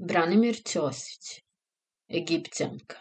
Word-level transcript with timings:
Branimir 0.00 0.56
Ćosić, 0.62 1.40
Egipćanka 2.08 3.00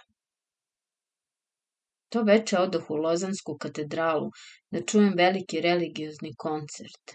To 2.10 2.23
veče 2.23 2.58
odoh 2.60 2.90
u 2.90 2.96
Lozansku 2.96 3.58
katedralu 3.58 4.31
da 4.71 4.81
čujem 4.81 5.13
veliki 5.18 5.62
religiozni 5.62 6.31
koncert. 6.36 7.13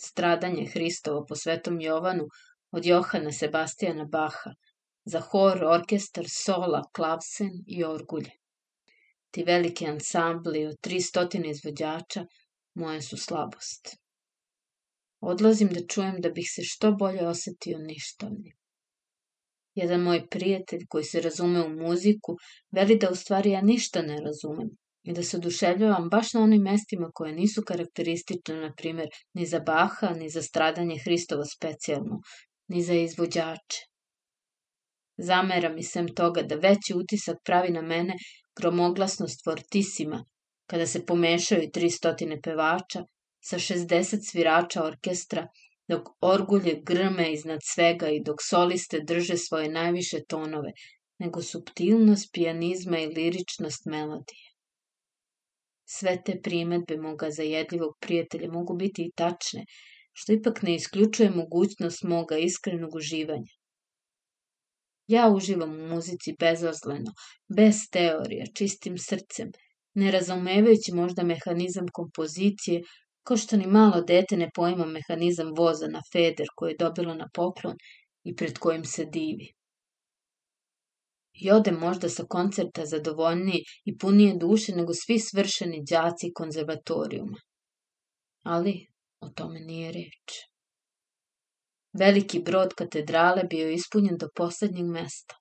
Stradanje 0.00 0.66
Hristova 0.72 1.22
po 1.28 1.36
Svetom 1.36 1.80
Jovanu 1.80 2.26
od 2.72 2.86
Johana 2.86 3.32
Sebastijana 3.32 4.04
Baha 4.04 4.54
za 5.04 5.20
hor, 5.20 5.64
orkestar, 5.64 6.26
sola, 6.28 6.82
klavsen 6.96 7.50
i 7.66 7.84
orgulje. 7.84 8.32
Ti 9.30 9.44
veliki 9.44 9.86
ansambli 9.86 10.66
od 10.66 10.76
300 10.88 11.50
izvođača 11.50 12.26
moja 12.74 13.02
su 13.02 13.16
slabost. 13.16 13.96
Odlazim 15.20 15.68
da 15.68 15.86
čujem 15.86 16.20
da 16.20 16.30
bih 16.30 16.50
se 16.54 16.62
što 16.64 16.92
bolje 16.92 17.28
osetio 17.28 17.78
ništavnim. 17.78 18.59
Jedan 19.80 20.02
moj 20.02 20.26
prijatelj 20.28 20.86
koji 20.88 21.04
se 21.04 21.20
razume 21.20 21.64
u 21.64 21.68
muziku 21.68 22.36
veli 22.76 22.96
da 22.98 23.10
u 23.10 23.14
stvari 23.14 23.50
ja 23.50 23.60
ništa 23.62 24.02
ne 24.02 24.16
razumem 24.24 24.70
i 25.02 25.12
da 25.12 25.22
se 25.22 25.36
oduševljavam 25.36 26.08
baš 26.08 26.32
na 26.34 26.42
onim 26.42 26.62
mestima 26.62 27.10
koje 27.14 27.32
nisu 27.32 27.62
karakteristične, 27.66 28.56
na 28.56 28.72
primer, 28.76 29.06
ni 29.34 29.46
za 29.46 29.60
Baha, 29.60 30.10
ni 30.18 30.28
za 30.30 30.42
stradanje 30.42 30.98
Hristova 31.04 31.44
specijalno, 31.44 32.20
ni 32.68 32.82
za 32.82 32.94
izvođače. 32.94 33.86
Zamera 35.16 35.72
mi 35.72 35.82
sem 35.82 36.12
toga 36.14 36.42
da 36.42 36.54
veći 36.54 36.94
utisak 36.96 37.40
pravi 37.44 37.72
na 37.72 37.82
mene 37.82 38.14
gromoglasnost 38.60 39.44
fortisima, 39.44 40.24
kada 40.66 40.86
se 40.86 41.06
pomešaju 41.06 41.70
300 41.74 42.38
pevača 42.42 43.04
sa 43.40 43.56
60 43.58 44.30
svirača 44.30 44.84
orkestra 44.84 45.46
dok 45.90 46.08
orgulje 46.20 46.74
grme 46.90 47.32
iznad 47.32 47.60
svega 47.64 48.08
i 48.08 48.22
dok 48.26 48.42
soliste 48.48 49.00
drže 49.00 49.36
svoje 49.36 49.68
najviše 49.68 50.20
tonove, 50.28 50.72
nego 51.18 51.42
subtilnost 51.42 52.32
pijanizma 52.32 52.98
i 52.98 53.06
liričnost 53.06 53.86
melodije. 53.86 54.46
Sve 55.84 56.22
te 56.26 56.40
primetbe 56.42 56.96
moga 56.96 57.30
zajedljivog 57.30 57.96
prijatelja 58.00 58.52
mogu 58.52 58.76
biti 58.76 59.02
i 59.02 59.12
tačne, 59.16 59.64
što 60.12 60.32
ipak 60.32 60.62
ne 60.62 60.74
isključuje 60.74 61.30
mogućnost 61.30 62.02
moga 62.02 62.38
iskrenog 62.38 62.94
uživanja. 62.94 63.54
Ja 65.06 65.28
uživam 65.28 65.72
u 65.80 65.88
muzici 65.88 66.34
bezozleno, 66.38 67.12
bez 67.56 67.76
teorija, 67.92 68.44
čistim 68.54 68.98
srcem, 68.98 69.50
ne 69.94 70.10
razumevajući 70.10 70.92
možda 70.94 71.22
mehanizam 71.22 71.86
kompozicije 71.92 72.82
Ko 73.30 73.36
što 73.36 73.56
ni 73.56 73.66
malo 73.66 74.00
dete 74.00 74.36
ne 74.36 74.46
poima 74.54 74.84
mehanizam 74.86 75.50
voza 75.58 75.88
na 75.90 76.00
feder 76.12 76.48
koje 76.56 76.70
je 76.70 76.76
dobilo 76.78 77.14
na 77.14 77.28
poklon 77.34 77.76
i 78.24 78.34
pred 78.36 78.58
kojim 78.58 78.84
se 78.84 79.04
divi. 79.04 79.46
I 81.42 81.50
ode 81.50 81.72
možda 81.72 82.08
sa 82.08 82.24
koncerta 82.24 82.86
zadovoljniji 82.86 83.62
i 83.84 83.96
punije 83.98 84.34
duše 84.40 84.74
nego 84.74 84.92
svi 84.94 85.18
svršeni 85.18 85.84
đaci 85.90 86.32
konzervatorijuma. 86.34 87.38
Ali 88.42 88.74
o 89.20 89.28
tome 89.28 89.60
nije 89.60 89.92
reč. 89.92 90.42
Veliki 91.92 92.42
brod 92.42 92.74
katedrale 92.74 93.44
bio 93.50 93.66
je 93.66 93.74
ispunjen 93.74 94.16
do 94.16 94.28
poslednjeg 94.34 94.86
mesta. 94.86 95.36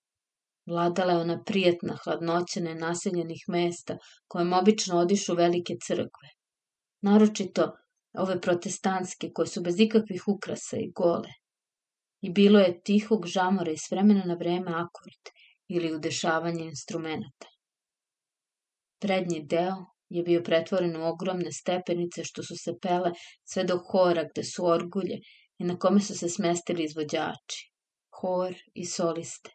Vladala 0.66 1.14
je 1.14 1.20
ona 1.20 1.44
prijetna 1.44 1.98
hladnoća 2.04 2.60
nenaseljenih 2.60 3.44
mesta, 3.48 3.98
kojem 4.28 4.54
obično 4.54 5.00
odišu 5.00 5.36
velike 5.36 5.74
crkve 5.88 6.39
naročito 7.02 7.72
ove 8.18 8.42
protestantske 8.42 9.32
koje 9.34 9.48
su 9.48 9.62
bez 9.62 9.80
ikakvih 9.80 10.28
ukrasa 10.28 10.78
i 10.78 10.92
gole. 10.96 11.34
I 12.22 12.30
bilo 12.30 12.60
je 12.60 12.82
tihog 12.82 13.28
žamora 13.28 13.72
i 13.72 13.78
s 13.78 13.92
vremena 13.92 14.24
na 14.26 14.34
vreme 14.34 14.72
akord 14.72 15.34
ili 15.68 15.96
udešavanje 15.96 16.64
instrumenta. 16.64 17.48
Prednji 19.00 19.44
deo 19.46 19.76
je 20.10 20.24
bio 20.24 20.44
pretvoren 20.44 20.96
u 20.96 21.06
ogromne 21.08 21.52
stepenice 21.52 22.24
što 22.24 22.44
su 22.44 22.56
se 22.58 22.74
pele 22.82 23.12
sve 23.44 23.64
do 23.64 23.78
hora 23.78 24.24
gde 24.32 24.44
su 24.44 24.66
orgulje 24.66 25.20
i 25.58 25.64
na 25.64 25.78
kome 25.78 26.02
su 26.02 26.18
se 26.18 26.30
smestili 26.30 26.84
izvođači, 26.84 27.72
hor 28.22 28.56
i 28.74 28.86
soliste. 28.86 29.52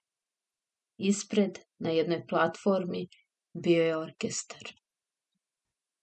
Ispred, 0.98 1.58
na 1.78 1.90
jednoj 1.90 2.26
platformi, 2.26 3.08
bio 3.52 3.84
je 3.84 3.96
orkestar. 3.98 4.83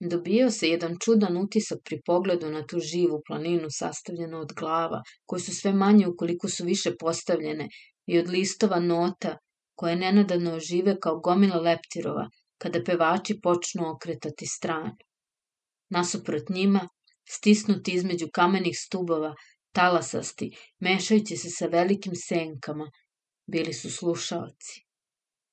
Dobijao 0.09 0.50
se 0.50 0.67
jedan 0.67 0.95
čudan 1.03 1.38
utisak 1.38 1.79
pri 1.85 2.01
pogledu 2.06 2.50
na 2.50 2.62
tu 2.67 2.79
živu 2.79 3.22
planinu 3.28 3.67
sastavljenu 3.69 4.39
od 4.39 4.53
glava, 4.59 5.01
koje 5.25 5.39
su 5.39 5.56
sve 5.56 5.73
manje 5.73 6.07
ukoliko 6.07 6.50
su 6.50 6.66
više 6.66 6.95
postavljene, 7.00 7.67
i 8.06 8.19
od 8.19 8.29
listova 8.29 8.79
nota, 8.79 9.38
koje 9.75 9.95
nenadano 9.95 10.56
ožive 10.56 11.00
kao 11.00 11.19
gomila 11.19 11.59
leptirova, 11.67 12.25
kada 12.57 12.84
pevači 12.84 13.40
počnu 13.44 13.90
okretati 13.91 14.45
stranu. 14.45 14.95
Nasuprot 15.90 16.50
njima, 16.50 16.88
stisnuti 17.29 17.91
između 17.91 18.28
kamenih 18.34 18.78
stubova, 18.79 19.35
talasasti, 19.72 20.50
mešajući 20.79 21.38
se 21.38 21.50
sa 21.50 21.66
velikim 21.66 22.13
senkama, 22.16 22.91
bili 23.45 23.73
su 23.73 23.91
slušalci. 23.91 24.81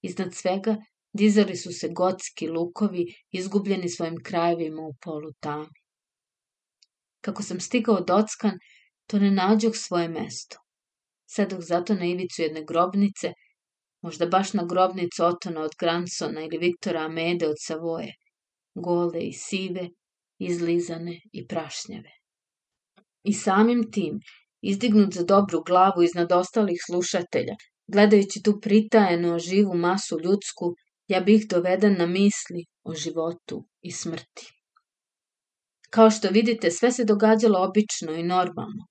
Iznad 0.03 0.35
svega 0.35 0.77
Dizali 1.13 1.57
su 1.57 1.73
se 1.73 1.89
gotski 1.89 2.49
lukovi, 2.49 3.15
izgubljeni 3.31 3.89
svojim 3.89 4.17
krajevima 4.23 4.83
u 4.83 4.95
polu 5.01 5.33
tami. 5.41 5.79
Kako 7.21 7.43
sam 7.43 7.61
stigao 7.61 8.01
dockan, 8.01 8.59
to 9.07 9.19
ne 9.19 9.31
nađoh 9.31 9.73
svoje 9.75 10.09
mesto. 10.09 10.57
Sedoh 11.27 11.59
zato 11.61 11.95
na 11.95 12.05
ivicu 12.05 12.43
jedne 12.43 12.65
grobnice, 12.65 13.33
možda 14.03 14.27
baš 14.27 14.53
na 14.53 14.65
grobnicu 14.65 15.25
Otona 15.25 15.61
od 15.61 15.71
Gransona 15.81 16.41
ili 16.41 16.59
Viktora 16.59 17.01
Amede 17.01 17.49
od 17.49 17.57
Savoje, 17.61 18.15
gole 18.75 19.21
i 19.21 19.33
sive, 19.33 19.89
izlizane 20.39 21.21
i 21.33 21.47
prašnjave. 21.47 22.11
I 23.23 23.33
samim 23.33 23.91
tim, 23.93 24.21
izdignut 24.61 25.15
za 25.15 25.25
dobru 25.25 25.63
glavu 25.67 26.03
iznad 26.03 26.33
ostalih 26.33 26.79
slušatelja, 26.87 27.55
gledajući 27.87 28.43
tu 28.43 28.61
pritajeno 28.61 29.39
živu 29.39 29.75
masu 29.75 30.19
ljudsku, 30.25 30.75
ja 31.09 31.21
bih 31.21 31.47
doveden 31.51 31.97
na 31.99 32.07
misli 32.07 32.65
o 32.85 32.95
životu 32.95 33.65
i 33.83 33.93
smrti. 33.93 34.47
Kao 35.91 36.11
što 36.11 36.29
vidite, 36.29 36.71
sve 36.71 36.93
se 36.93 37.05
događalo 37.05 37.65
obično 37.65 38.13
i 38.13 38.23
normalno. 38.23 38.87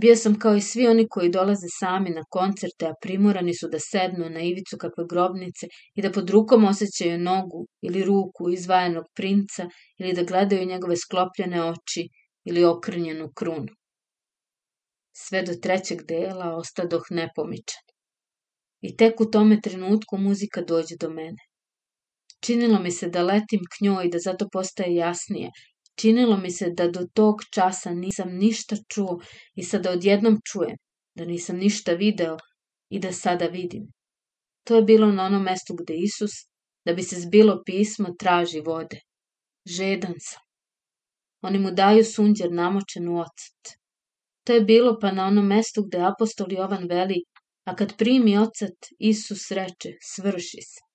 Bio 0.00 0.16
sam 0.16 0.38
kao 0.38 0.54
i 0.56 0.60
svi 0.60 0.86
oni 0.86 1.06
koji 1.08 1.30
dolaze 1.30 1.66
sami 1.80 2.10
na 2.10 2.22
koncerte, 2.30 2.86
a 2.86 2.94
primorani 3.02 3.54
su 3.54 3.68
da 3.68 3.78
sednu 3.78 4.30
na 4.30 4.40
ivicu 4.40 4.76
kakve 4.78 5.04
grobnice 5.10 5.66
i 5.94 6.02
da 6.02 6.12
pod 6.12 6.30
rukom 6.30 6.64
osjećaju 6.64 7.18
nogu 7.18 7.66
ili 7.82 8.04
ruku 8.04 8.50
izvajenog 8.50 9.04
princa 9.16 9.68
ili 9.98 10.12
da 10.12 10.22
gledaju 10.22 10.66
njegove 10.66 10.96
sklopljene 10.96 11.64
oči 11.64 12.08
ili 12.44 12.64
okrnjenu 12.64 13.32
krunu. 13.34 13.74
Sve 15.12 15.42
do 15.42 15.54
trećeg 15.62 16.06
dela 16.08 16.54
ostadoh 16.56 17.02
nepomičan. 17.10 17.84
I 18.80 18.96
tek 18.96 19.20
u 19.20 19.30
tome 19.30 19.60
trenutku 19.60 20.18
muzika 20.18 20.62
dođe 20.62 20.96
do 21.00 21.10
mene. 21.10 21.47
Činilo 22.40 22.78
mi 22.78 22.90
se 22.90 23.08
da 23.08 23.22
letim 23.22 23.60
k 23.72 23.84
njoj 23.84 24.08
da 24.08 24.18
zato 24.18 24.48
postaje 24.52 24.94
jasnije. 24.94 25.50
Činilo 26.00 26.36
mi 26.36 26.50
se 26.50 26.70
da 26.70 26.88
do 26.88 27.06
tog 27.14 27.36
časa 27.54 27.90
nisam 27.90 28.36
ništa 28.36 28.76
čuo 28.88 29.18
i 29.54 29.64
sada 29.64 29.90
odjednom 29.90 30.40
čujem, 30.52 30.76
da 31.14 31.24
nisam 31.24 31.56
ništa 31.56 31.92
video 31.92 32.36
i 32.90 32.98
da 32.98 33.12
sada 33.12 33.46
vidim. 33.46 33.88
To 34.64 34.76
je 34.76 34.82
bilo 34.82 35.12
na 35.12 35.24
onom 35.24 35.42
mestu 35.42 35.74
gde 35.74 35.94
Isus, 35.96 36.30
da 36.84 36.94
bi 36.94 37.02
se 37.02 37.20
zbilo 37.20 37.62
pismo, 37.66 38.14
traži 38.18 38.60
vode. 38.60 39.00
Žedan 39.66 40.14
sam. 40.18 40.42
Oni 41.42 41.58
mu 41.58 41.70
daju 41.70 42.04
sunđer 42.04 42.52
namočen 42.52 43.08
u 43.08 43.18
ocet. 43.20 43.78
To 44.44 44.52
je 44.52 44.60
bilo 44.60 44.98
pa 45.00 45.12
na 45.12 45.26
onom 45.26 45.46
mestu 45.46 45.82
gde 45.82 45.98
apostol 45.98 46.46
Jovan 46.50 46.86
veli, 46.88 47.22
a 47.64 47.76
kad 47.76 47.96
primi 47.96 48.38
ocet, 48.38 48.76
Isus 48.98 49.50
reče, 49.50 49.90
svrši 50.14 50.62
se. 50.70 50.87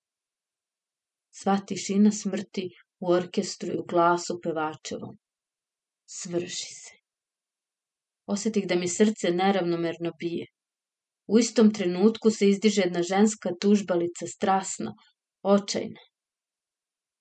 Sva 1.34 1.58
tišina 1.66 2.12
smrti 2.12 2.68
u 3.00 3.10
orkestru 3.12 3.72
i 3.72 3.78
u 3.78 3.84
glasu 3.90 4.40
pevačevom. 4.42 5.16
Svrši 6.06 6.74
se. 6.74 6.92
Osetih 8.26 8.66
da 8.68 8.74
mi 8.74 8.88
srce 8.88 9.30
neravnomerno 9.30 10.12
bije. 10.20 10.46
U 11.26 11.38
istom 11.38 11.72
trenutku 11.74 12.30
se 12.30 12.48
izdiže 12.48 12.82
jedna 12.82 13.02
ženska 13.02 13.50
tužbalica 13.60 14.26
strasna, 14.26 14.94
očajna. 15.42 16.00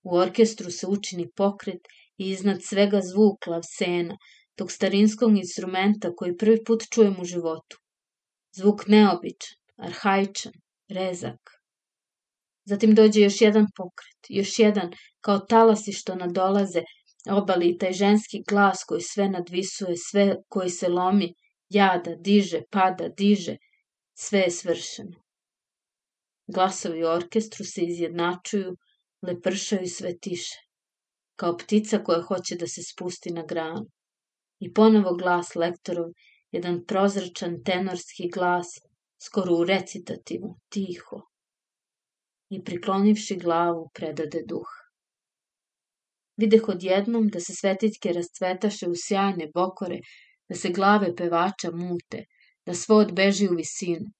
U 0.03 0.15
orkestru 0.17 0.71
se 0.71 0.87
učini 0.87 1.27
pokret 1.35 1.87
i 2.17 2.29
iznad 2.29 2.63
svega 2.63 3.01
zvuk 3.01 3.47
lavsena, 3.47 4.17
tog 4.55 4.71
starinskog 4.71 5.37
instrumenta 5.37 6.11
koji 6.15 6.37
prvi 6.37 6.63
put 6.63 6.83
čujem 6.93 7.15
u 7.21 7.25
životu. 7.25 7.77
Zvuk 8.57 8.87
neobičan, 8.87 9.57
arhaičan, 9.77 10.53
rezak, 10.89 11.52
Zatim 12.65 12.95
dođe 12.95 13.21
još 13.21 13.41
jedan 13.41 13.67
pokret, 13.75 14.21
još 14.29 14.59
jedan, 14.59 14.91
kao 15.21 15.39
talasi 15.39 15.91
što 15.91 16.15
nadolaze, 16.15 16.83
obali 17.29 17.77
taj 17.77 17.93
ženski 17.93 18.43
glas 18.49 18.83
koji 18.83 19.01
sve 19.01 19.29
nadvisuje, 19.29 19.97
sve 19.97 20.35
koji 20.47 20.69
se 20.69 20.87
lomi, 20.87 21.33
jada, 21.69 22.15
diže, 22.15 22.61
pada, 22.71 23.09
diže, 23.09 23.57
Sve 24.15 24.39
je 24.39 24.51
svršeno. 24.51 25.23
Glasovi 26.47 27.03
u 27.03 27.07
orkestru 27.07 27.65
se 27.65 27.81
izjednačuju, 27.81 28.75
lepršaju 29.21 29.87
sve 29.87 30.17
tiše, 30.17 30.59
kao 31.35 31.57
ptica 31.57 32.03
koja 32.03 32.21
hoće 32.21 32.55
da 32.55 32.67
se 32.67 32.83
spusti 32.83 33.33
na 33.33 33.45
granu. 33.45 33.85
I 34.59 34.73
ponovo 34.73 35.15
glas 35.15 35.55
lektorov, 35.55 36.11
jedan 36.51 36.85
prozračan 36.85 37.63
tenorski 37.63 38.29
glas, 38.29 38.67
skoro 39.25 39.55
u 39.55 39.63
recitativu, 39.63 40.59
tiho. 40.69 41.32
I 42.53 42.59
priklonivši 42.63 43.35
glavu, 43.41 43.87
predade 43.97 44.41
duh. 44.49 44.73
Videh 46.41 46.67
odjednom 46.73 47.27
da 47.33 47.39
se 47.39 47.53
svetiljke 47.55 48.13
rascvetaše 48.13 48.89
u 48.89 48.97
sjajne 49.05 49.47
bokore, 49.53 49.97
da 50.49 50.55
se 50.55 50.69
glave 50.69 51.15
pevača 51.15 51.71
mute, 51.71 52.25
da 52.65 52.73
svod 52.73 53.13
beži 53.15 53.47
u 53.49 53.55
visinu. 53.57 54.11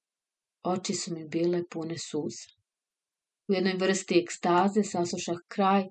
Oči 0.63 0.93
su 0.93 1.13
mi 1.13 1.27
bile 1.35 1.61
pune 1.69 1.97
suza. 1.97 2.49
U 3.49 3.53
jednoj 3.53 3.77
vrsti 3.83 4.19
ekstaze 4.23 4.83
saslušah 4.83 5.41
kraj, 5.47 5.85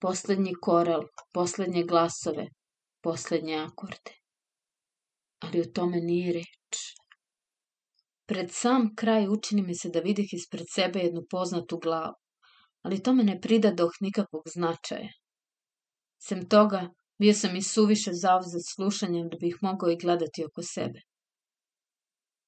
poslednji 0.00 0.54
koral, 0.60 1.06
poslednje 1.32 1.84
glasove, 1.84 2.46
poslednje 3.02 3.56
akorde. 3.56 4.18
Ali 5.38 5.60
o 5.60 5.70
tome 5.74 6.00
nije 6.00 6.32
reč. 6.32 6.82
Pred 8.26 8.52
sam 8.52 8.94
kraj 8.96 9.28
učini 9.28 9.62
mi 9.62 9.74
se 9.74 9.88
da 9.88 10.00
vidih 10.00 10.34
ispred 10.34 10.66
sebe 10.70 11.00
jednu 11.00 11.22
poznatu 11.30 11.78
glavu, 11.78 12.14
ali 12.82 13.02
tome 13.02 13.24
ne 13.24 13.40
pridadoh 13.40 13.92
nikakvog 14.00 14.48
značaja. 14.54 15.08
Sem 16.18 16.48
toga, 16.48 16.88
bio 17.18 17.34
sam 17.34 17.56
i 17.56 17.62
suviše 17.62 18.12
zauzet 18.12 18.62
slušanjem 18.74 19.28
da 19.28 19.36
bih 19.36 19.58
mogao 19.62 19.90
i 19.90 19.96
gledati 19.96 20.44
oko 20.44 20.62
sebe. 20.62 21.00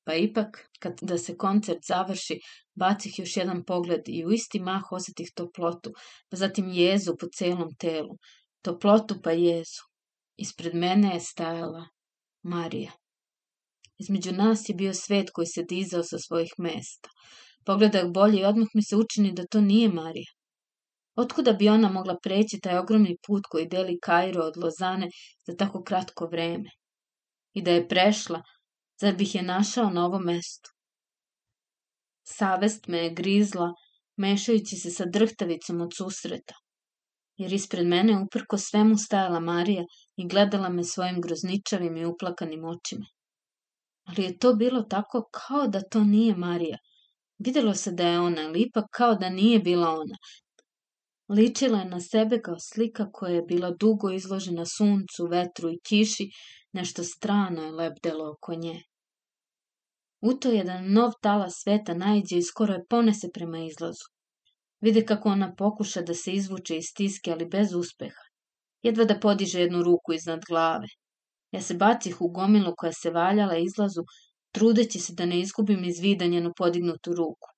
Pa 0.07 0.15
ipak, 0.15 0.59
kad 0.81 0.99
da 1.03 1.19
se 1.19 1.37
koncert 1.37 1.79
završi, 1.89 2.39
bacih 2.75 3.19
još 3.19 3.37
jedan 3.37 3.65
pogled 3.65 4.03
i 4.07 4.25
u 4.27 4.31
isti 4.33 4.61
mah 4.61 4.93
osetih 4.93 5.33
toplotu, 5.35 5.93
pa 6.31 6.37
zatim 6.37 6.69
jezu 6.69 7.17
po 7.21 7.27
celom 7.35 7.75
telu. 7.77 8.17
Toplotu 8.63 9.17
pa 9.23 9.31
jezu. 9.31 9.83
Ispred 10.37 10.75
mene 10.75 11.15
je 11.15 11.21
stajala 11.21 11.89
Marija. 12.43 12.93
Između 13.99 14.33
nas 14.33 14.69
je 14.69 14.75
bio 14.75 14.95
svet 14.95 15.31
koji 15.31 15.47
se 15.47 15.63
dizao 15.69 16.03
sa 16.03 16.19
svojih 16.19 16.53
mesta. 16.59 17.09
Pogledak 17.65 18.13
bolje 18.13 18.41
i 18.41 18.45
odmah 18.45 18.69
mi 18.75 18.83
se 18.83 18.97
učini 18.97 19.33
da 19.33 19.47
to 19.47 19.61
nije 19.61 19.89
Marija. 19.89 20.33
Otkuda 21.17 21.53
bi 21.53 21.69
ona 21.69 21.89
mogla 21.93 22.17
preći 22.23 22.61
taj 22.61 22.79
ogromni 22.79 23.17
put 23.27 23.43
koji 23.51 23.69
deli 23.69 23.99
Kairo 24.03 24.45
od 24.45 24.57
Lozane 24.57 25.09
za 25.47 25.57
tako 25.57 25.83
kratko 25.83 26.27
vreme? 26.27 26.71
I 27.53 27.63
da 27.63 27.71
je 27.71 27.89
prešla, 27.89 28.43
zar 29.01 29.17
bih 29.17 29.35
je 29.35 29.43
našao 29.43 29.91
na 29.91 30.05
ovom 30.07 30.23
mestu? 30.23 30.71
Savest 32.29 32.87
me 32.87 32.99
je 32.99 33.15
grizla, 33.15 33.73
mešajući 34.17 34.77
se 34.77 34.91
sa 34.91 35.05
drhtavicom 35.05 35.81
od 35.81 35.91
susreta. 35.97 36.55
Jer 37.37 37.53
ispred 37.53 37.87
mene 37.87 38.23
uprko 38.23 38.59
svemu 38.59 38.97
stajala 38.97 39.41
Marija 39.41 39.85
i 40.17 40.29
gledala 40.29 40.69
me 40.69 40.85
svojim 40.85 41.21
grozničavim 41.21 41.97
i 41.97 42.05
uplakanim 42.05 42.65
očima. 42.65 43.07
Ali 44.07 44.23
je 44.23 44.39
to 44.39 44.55
bilo 44.55 44.83
tako 44.83 45.29
kao 45.31 45.67
da 45.69 45.81
to 45.83 46.05
nije 46.05 46.37
Marija. 46.37 46.79
Videlo 47.39 47.75
se 47.75 47.93
da 47.93 48.09
je 48.09 48.21
ona, 48.21 48.43
ali 48.43 48.63
ipak 48.63 48.85
kao 48.91 49.15
da 49.15 49.29
nije 49.29 49.59
bila 49.59 49.91
ona, 49.91 50.17
Ličila 51.29 51.79
je 51.79 51.85
na 51.85 52.01
sebe 52.01 52.41
kao 52.41 52.59
slika 52.59 53.11
koja 53.13 53.35
je 53.35 53.43
bila 53.43 53.71
dugo 53.71 54.11
izložena 54.11 54.65
suncu, 54.67 55.27
vetru 55.31 55.71
i 55.71 55.81
kiši, 55.89 56.29
nešto 56.73 57.05
strano 57.05 57.63
je 57.63 57.71
lebdelo 57.71 58.31
oko 58.31 58.55
nje. 58.55 58.83
U 60.21 60.35
to 60.35 60.51
jedan 60.51 60.93
nov 60.93 61.11
tala 61.23 61.51
sveta 61.51 61.95
najđe 61.95 62.39
i 62.39 62.43
skoro 62.43 62.75
je 62.75 62.85
ponese 62.89 63.29
prema 63.35 63.59
izlazu. 63.59 64.07
Vide 64.81 65.05
kako 65.05 65.29
ona 65.29 65.55
pokuša 65.55 66.03
da 66.03 66.15
se 66.15 66.33
izvuče 66.33 66.77
iz 66.77 66.85
stiske, 66.91 67.33
ali 67.33 67.47
bez 67.47 67.75
uspeha. 67.75 68.25
Jedva 68.83 69.05
da 69.05 69.21
podiže 69.21 69.61
jednu 69.61 69.83
ruku 69.83 70.13
iznad 70.13 70.41
glave. 70.49 70.87
Ja 71.57 71.63
se 71.63 71.75
bacih 71.75 72.21
u 72.21 72.29
gomilu 72.29 72.73
koja 72.77 72.93
se 72.93 73.11
valjala 73.11 73.59
izlazu, 73.59 74.03
trudeći 74.53 75.01
se 75.01 75.13
da 75.19 75.27
ne 75.27 75.41
izgubim 75.41 75.85
iz 75.85 76.01
vida 76.01 76.27
njenu 76.27 76.53
podignutu 76.57 77.15
ruku 77.21 77.57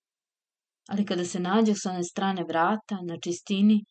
ali 0.89 1.07
kada 1.07 1.25
se 1.25 1.41
nađe 1.41 1.75
s 1.75 1.87
one 1.87 2.05
strane 2.05 2.45
vrata, 2.45 2.99
na 3.03 3.17
čistini, 3.21 3.85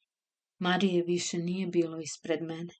Marije 0.59 1.03
više 1.03 1.37
nije 1.37 1.67
bilo 1.67 1.99
ispred 1.99 2.41
mene. 2.41 2.73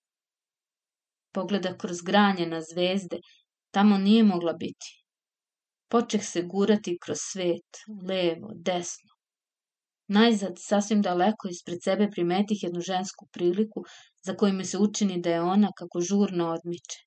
Pogleda 1.34 1.78
kroz 1.78 2.02
granje 2.02 2.46
na 2.46 2.62
zvezde, 2.62 3.20
tamo 3.72 3.98
nije 3.98 4.24
mogla 4.24 4.54
biti. 4.54 4.90
Počeh 5.90 6.24
se 6.26 6.42
gurati 6.42 6.98
kroz 7.06 7.18
svet, 7.22 7.84
levo, 8.10 8.50
desno. 8.56 9.14
Najzad, 10.08 10.54
sasvim 10.58 11.02
daleko 11.02 11.48
ispred 11.48 11.84
sebe 11.84 12.10
primetih 12.12 12.64
jednu 12.64 12.82
žensku 12.82 13.28
priliku 13.32 13.84
za 14.26 14.36
koju 14.36 14.54
mi 14.54 14.66
se 14.66 14.78
učini 14.78 15.22
da 15.22 15.30
je 15.30 15.42
ona 15.42 15.72
kako 15.78 16.02
žurno 16.02 16.50
odmiče. 16.50 17.07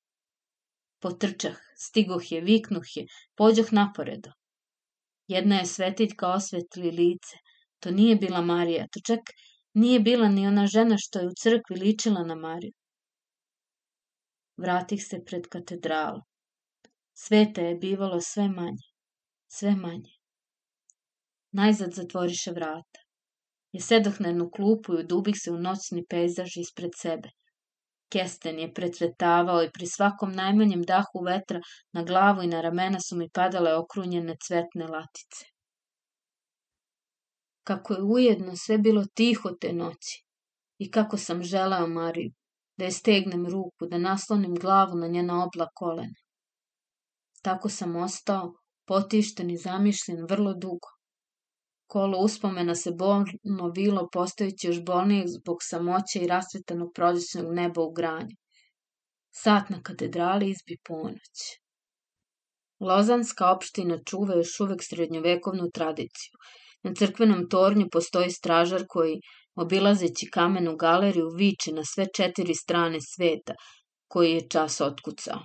Potrčah, 1.01 1.57
stigoh 1.77 2.33
je, 2.33 2.41
viknuh 2.41 2.97
je, 2.97 3.07
pođoh 3.37 3.73
naporedo. 3.73 4.31
Jedna 5.29 5.59
je 5.59 5.67
svetiljka 5.67 6.33
osvetli 6.33 6.91
lice. 6.91 7.37
To 7.81 7.91
nije 7.91 8.17
bila 8.17 8.41
Marija, 8.41 8.87
to 8.93 9.01
čak 9.07 9.21
nije 9.75 10.01
bila 10.01 10.29
ni 10.29 10.47
ona 10.47 10.67
žena 10.67 10.97
što 10.99 11.19
je 11.19 11.27
u 11.27 11.35
crkvi 11.43 11.77
ličila 11.77 12.25
na 12.25 12.35
Mariju. 12.35 12.73
Vratih 14.57 15.05
se 15.05 15.25
pred 15.27 15.47
katedralu. 15.49 16.21
Sveta 17.15 17.61
je 17.61 17.75
bivalo 17.75 18.21
sve 18.21 18.49
manje, 18.49 18.89
sve 19.47 19.77
manje. 19.77 20.13
Najzad 21.53 21.93
zatvoriše 21.93 22.51
vrata. 22.51 23.01
Je 23.73 23.81
sedoh 23.81 24.21
na 24.21 24.29
jednu 24.29 24.51
klupu 24.51 24.95
i 24.95 25.01
udubih 25.05 25.35
se 25.39 25.51
u 25.51 25.59
noćni 25.59 26.05
pejzaž 26.09 26.57
ispred 26.57 26.91
sebe. 26.97 27.31
Kesten 28.11 28.59
je 28.59 28.73
pretvetavao 28.75 29.63
i 29.63 29.71
pri 29.71 29.87
svakom 29.87 30.33
najmanjem 30.33 30.83
dahu 30.83 31.23
vetra 31.27 31.61
na 31.93 32.03
glavu 32.05 32.43
i 32.43 32.47
na 32.47 32.61
ramena 32.61 33.01
su 33.01 33.17
mi 33.17 33.31
padale 33.31 33.75
okrunjene 33.75 34.37
cvetne 34.47 34.87
latice. 34.87 35.47
Kako 37.67 37.95
je 37.95 38.03
ujedno 38.03 38.57
sve 38.57 38.79
bilo 38.79 39.05
tiho 39.15 39.51
te 39.61 39.73
noći 39.73 40.25
i 40.79 40.91
kako 40.91 41.17
sam 41.17 41.43
želeo 41.43 41.87
Mariju, 41.87 42.33
da 42.77 42.85
je 42.85 42.91
stegnem 42.91 43.47
ruku, 43.47 43.87
da 43.91 43.99
naslonim 43.99 44.55
glavu 44.55 44.97
na 44.97 45.07
njena 45.07 45.45
obla 45.45 45.69
kolena. 45.75 46.19
Tako 47.43 47.69
sam 47.69 47.97
ostao, 47.97 48.55
potišten 48.87 49.51
i 49.51 49.57
zamišljen 49.57 50.27
vrlo 50.31 50.55
dugo. 50.55 51.00
Kolo 51.91 52.19
uspomena 52.19 52.75
se 52.75 52.91
bolno 52.91 53.69
vilo 53.75 54.09
postojeći 54.13 54.67
još 54.67 54.85
bolnije 54.85 55.29
zbog 55.29 55.57
samoće 55.61 56.19
i 56.21 56.27
rasvetanog 56.27 56.91
prođećnog 56.95 57.55
neba 57.55 57.83
u 57.83 57.93
granju. 57.93 58.37
Sat 59.35 59.71
na 59.71 59.83
katedrali 59.83 60.51
izbi 60.51 60.77
ponoć. 60.89 61.41
Lozanska 62.81 63.51
opština 63.53 63.97
čuva 64.07 64.35
još 64.35 64.61
uvek 64.61 64.85
srednjovekovnu 64.85 65.71
tradiciju. 65.75 66.37
Na 66.83 66.93
crkvenom 66.95 67.49
tornju 67.49 67.89
postoji 67.93 68.31
stražar 68.31 68.85
koji, 68.89 69.17
obilazeći 69.55 70.31
kamenu 70.31 70.77
galeriju, 70.77 71.29
viče 71.37 71.73
na 71.73 71.85
sve 71.85 72.07
četiri 72.17 72.55
strane 72.55 72.99
sveta, 73.01 73.55
koji 74.09 74.33
je 74.33 74.49
čas 74.49 74.81
otkucao. 74.81 75.41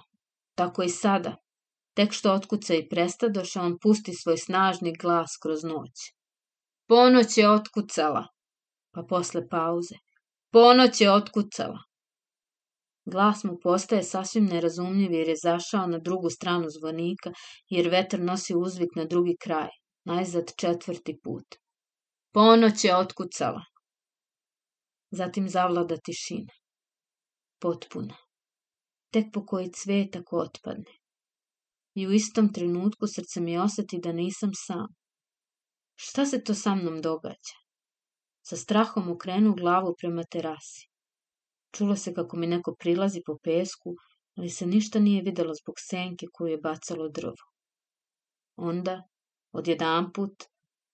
Tako 0.56 0.84
i 0.84 0.90
sada. 0.90 1.36
Tek 1.96 2.14
što 2.14 2.34
otkuca 2.34 2.76
i 2.76 2.88
prestadoše, 2.90 3.60
on 3.60 3.78
pusti 3.82 4.14
svoj 4.14 4.38
snažni 4.38 4.94
glas 5.02 5.38
kroz 5.42 5.64
noć. 5.64 6.15
Ponoć 6.88 7.38
je 7.38 7.50
otkucala. 7.50 8.28
Pa 8.92 9.04
posle 9.10 9.48
pauze. 9.50 9.96
Ponoć 10.52 11.02
je 11.02 11.12
otkucala. 11.12 11.80
Glas 13.06 13.44
mu 13.44 13.58
postaje 13.64 14.04
sasvim 14.04 14.46
nerazumljiv 14.46 15.12
jer 15.14 15.28
je 15.28 15.36
zašao 15.44 15.88
na 15.88 16.00
drugu 16.00 16.30
stranu 16.30 16.70
zvonika, 16.70 17.32
jer 17.70 17.90
vetar 17.90 18.20
nosi 18.20 18.56
uzvik 18.56 18.96
na 18.96 19.06
drugi 19.06 19.36
kraj, 19.44 19.70
najzad 20.06 20.52
četvrti 20.58 21.20
put. 21.24 21.46
Ponoć 22.34 22.84
je 22.84 22.96
otkucala. 22.98 23.62
Zatim 25.12 25.50
zavlada 25.50 25.98
tišina. 25.98 26.54
Potpuna. 27.62 28.18
Tek 29.12 29.26
po 29.34 29.46
koji 29.46 29.72
cvet 29.72 30.16
ako 30.16 30.38
otpadne. 30.38 30.98
I 31.96 32.08
u 32.08 32.12
istom 32.12 32.54
trenutku 32.54 33.08
srce 33.08 33.42
mi 33.42 33.58
oseti 33.58 34.00
da 34.04 34.12
nisam 34.12 34.52
sam. 34.68 34.88
Šta 35.96 36.26
se 36.26 36.44
to 36.44 36.54
sa 36.54 36.76
mnom 36.76 37.02
događa? 37.02 37.56
Sa 38.42 38.58
strahom 38.58 39.12
okrenu 39.12 39.54
glavu 39.56 39.96
prema 39.98 40.24
terasi. 40.24 40.90
Čulo 41.72 41.96
se 41.96 42.14
kako 42.14 42.38
mi 42.38 42.48
neko 42.48 42.76
prilazi 42.80 43.22
po 43.26 43.38
pesku, 43.44 43.96
ali 44.38 44.50
se 44.50 44.66
ništa 44.66 45.00
nije 45.00 45.22
videlo 45.22 45.54
zbog 45.54 45.76
senke 45.80 46.26
koju 46.34 46.52
je 46.52 46.58
bacalo 46.58 47.10
drvo. 47.10 47.46
Onda, 48.56 49.04
odjedan 49.52 50.12
put, 50.14 50.44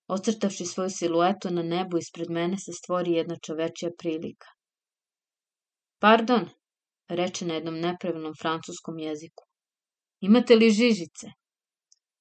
ocrtavši 0.08 0.66
svoju 0.66 0.90
siluetu 0.90 1.50
na 1.50 1.62
nebu 1.62 1.98
ispred 1.98 2.30
mene 2.30 2.58
se 2.58 2.72
stvori 2.72 3.12
jedna 3.12 3.36
čovečija 3.46 3.90
prilika. 3.98 4.46
Pardon, 5.98 6.48
reče 7.08 7.46
na 7.46 7.54
jednom 7.54 7.78
nepravilnom 7.80 8.34
francuskom 8.40 8.98
jeziku. 8.98 9.44
Imate 10.20 10.56
li 10.56 10.70
žižice? 10.70 11.32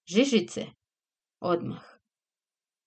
Žižice? 0.07 0.65
odmah. 1.41 1.90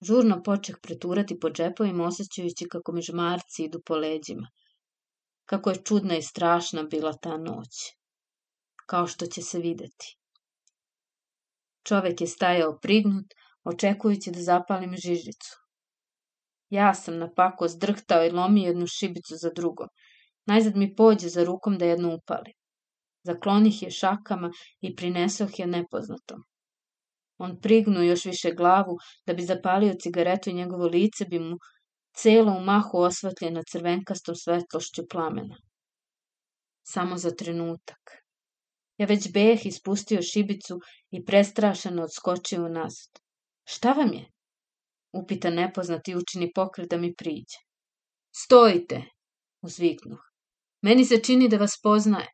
Žurno 0.06 0.42
počeh 0.42 0.76
preturati 0.82 1.38
po 1.40 1.50
džepovima, 1.50 2.04
osjećajući 2.04 2.68
kako 2.70 2.92
mi 2.92 3.02
žmarci 3.02 3.64
idu 3.64 3.80
po 3.86 3.96
leđima. 3.96 4.48
Kako 5.44 5.70
je 5.70 5.82
čudna 5.84 6.16
i 6.16 6.22
strašna 6.22 6.82
bila 6.82 7.12
ta 7.12 7.36
noć. 7.36 7.80
Kao 8.86 9.06
što 9.06 9.26
će 9.26 9.42
se 9.42 9.58
videti. 9.58 10.16
Čovek 11.88 12.20
je 12.20 12.26
stajao 12.26 12.78
prignut, 12.82 13.26
očekujući 13.64 14.30
da 14.30 14.42
zapalim 14.42 14.96
žižicu. 14.96 15.56
Ja 16.70 16.94
sam 16.94 17.18
na 17.18 17.28
pako 17.34 17.68
zdrhtao 17.68 18.24
i 18.24 18.30
lomio 18.30 18.66
jednu 18.66 18.86
šibicu 18.86 19.36
za 19.36 19.50
drugom. 19.56 19.88
Najzad 20.46 20.76
mi 20.76 20.94
pođe 20.94 21.28
za 21.28 21.44
rukom 21.44 21.78
da 21.78 21.84
jednu 21.84 22.14
upalim. 22.14 22.54
Zaklonih 23.22 23.82
je 23.82 23.90
šakama 23.90 24.50
i 24.80 24.96
prinesoh 24.96 25.58
je 25.58 25.66
nepoznatom. 25.66 26.42
On 27.44 27.60
prignu 27.60 28.02
još 28.02 28.24
više 28.24 28.52
glavu 28.56 28.98
da 29.26 29.34
bi 29.34 29.42
zapalio 29.42 29.94
cigaretu 30.02 30.50
i 30.50 30.58
njegovo 30.60 30.86
lice 30.86 31.24
bi 31.24 31.38
mu 31.38 31.56
celo 32.16 32.52
u 32.52 32.60
mahu 32.64 32.98
osvetljeno 32.98 33.62
crvenkastom 33.70 34.34
svetlošću 34.34 35.02
plamena. 35.10 35.56
Samo 36.86 37.16
za 37.16 37.30
trenutak. 37.30 38.12
Ja 38.98 39.06
već 39.06 39.32
beh 39.32 39.66
ispustio 39.66 40.22
šibicu 40.22 40.78
i 41.10 41.24
prestrašeno 41.24 42.02
odskočio 42.02 42.68
nazad. 42.68 43.20
Šta 43.64 43.92
vam 43.92 44.12
je? 44.12 44.24
Upita 45.12 45.50
nepoznati 45.50 46.16
učini 46.16 46.52
pokret 46.54 46.90
da 46.90 46.96
mi 46.96 47.14
priđe. 47.14 47.58
Stojite, 48.44 49.02
uzviknuh. 49.62 50.20
Meni 50.82 51.04
se 51.04 51.22
čini 51.22 51.48
da 51.48 51.56
vas 51.56 51.80
poznaje. 51.82 52.28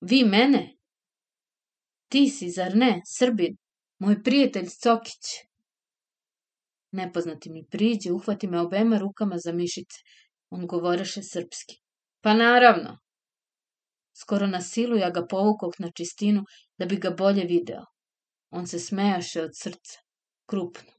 Vi 0.00 0.24
mene? 0.24 0.76
Ti 2.08 2.28
si, 2.28 2.50
zar 2.50 2.76
ne, 2.76 3.00
Srbin, 3.06 3.56
moj 3.98 4.22
prijatelj 4.22 4.68
Cokić. 4.82 5.24
Nepoznati 6.92 7.50
mi 7.50 7.66
priđe, 7.70 8.12
uhvati 8.12 8.46
me 8.46 8.60
obema 8.60 8.98
rukama 8.98 9.38
za 9.38 9.52
mišice. 9.52 9.98
On 10.50 10.66
govoreše 10.66 11.22
srpski. 11.22 11.82
Pa 12.20 12.34
naravno. 12.34 12.98
Skoro 14.20 14.46
na 14.46 14.60
silu 14.60 14.96
ja 14.96 15.10
ga 15.10 15.26
povukog 15.26 15.74
na 15.78 15.90
čistinu 15.90 16.44
da 16.78 16.86
bi 16.86 16.96
ga 16.96 17.10
bolje 17.10 17.44
video. 17.44 17.84
On 18.50 18.66
se 18.66 18.78
smejaše 18.78 19.42
od 19.42 19.50
srca, 19.54 20.00
krupno. 20.46 20.92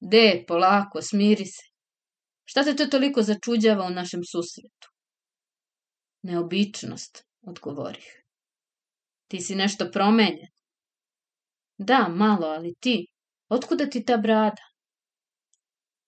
De, 0.00 0.44
polako, 0.48 1.02
smiri 1.02 1.46
se. 1.46 1.64
Šta 2.44 2.64
te 2.64 2.76
to 2.76 2.86
toliko 2.86 3.22
začuđava 3.22 3.86
u 3.86 3.90
našem 3.90 4.20
susretu? 4.24 4.88
Neobičnost, 6.22 7.24
odgovorih. 7.40 8.24
Ti 9.28 9.40
si 9.40 9.54
nešto 9.54 9.90
promenjen. 9.92 10.57
Da, 11.78 12.08
malo, 12.08 12.46
ali 12.46 12.74
ti, 12.80 13.06
otkuda 13.48 13.86
ti 13.86 14.04
ta 14.04 14.16
brada? 14.16 14.62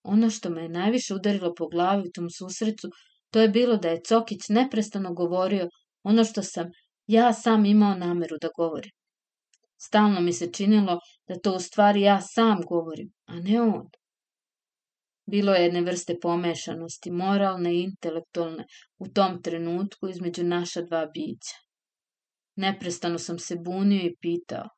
Ono 0.03 0.31
što 0.31 0.51
me 0.51 0.63
je 0.63 0.69
najviše 0.69 1.15
udarilo 1.15 1.55
po 1.55 1.69
glavi 1.69 2.09
u 2.09 2.13
tom 2.13 2.31
susretu, 2.31 2.89
to 3.31 3.41
je 3.41 3.49
bilo 3.49 3.77
da 3.77 3.89
je 3.89 4.03
Cokić 4.09 4.49
neprestano 4.49 5.15
govorio 5.15 5.69
ono 6.03 6.25
što 6.25 6.43
sam 6.43 6.71
ja 7.07 7.33
sam 7.33 7.65
imao 7.65 7.95
nameru 7.95 8.37
da 8.41 8.49
govorim. 8.57 8.91
Stalno 9.77 10.21
mi 10.21 10.33
se 10.33 10.53
činilo 10.53 10.99
da 11.29 11.39
to 11.39 11.55
u 11.55 11.61
stvari 11.61 12.01
ja 12.01 12.21
sam 12.21 12.61
govorim, 12.69 13.13
a 13.27 13.35
ne 13.35 13.63
on. 13.63 13.89
Bilo 15.27 15.55
je 15.55 15.63
jedne 15.63 15.81
vrste 15.81 16.17
pomešanosti, 16.23 17.11
moralne 17.11 17.75
i 17.75 17.83
intelektualne, 17.83 18.65
u 18.99 19.09
tom 19.09 19.43
trenutku 19.43 20.09
između 20.09 20.45
naša 20.45 20.83
dva 20.83 21.07
bića. 21.07 21.57
Neprestano 22.57 23.19
sam 23.19 23.39
se 23.39 23.57
bunio 23.57 24.03
i 24.03 24.17
pitao, 24.21 24.69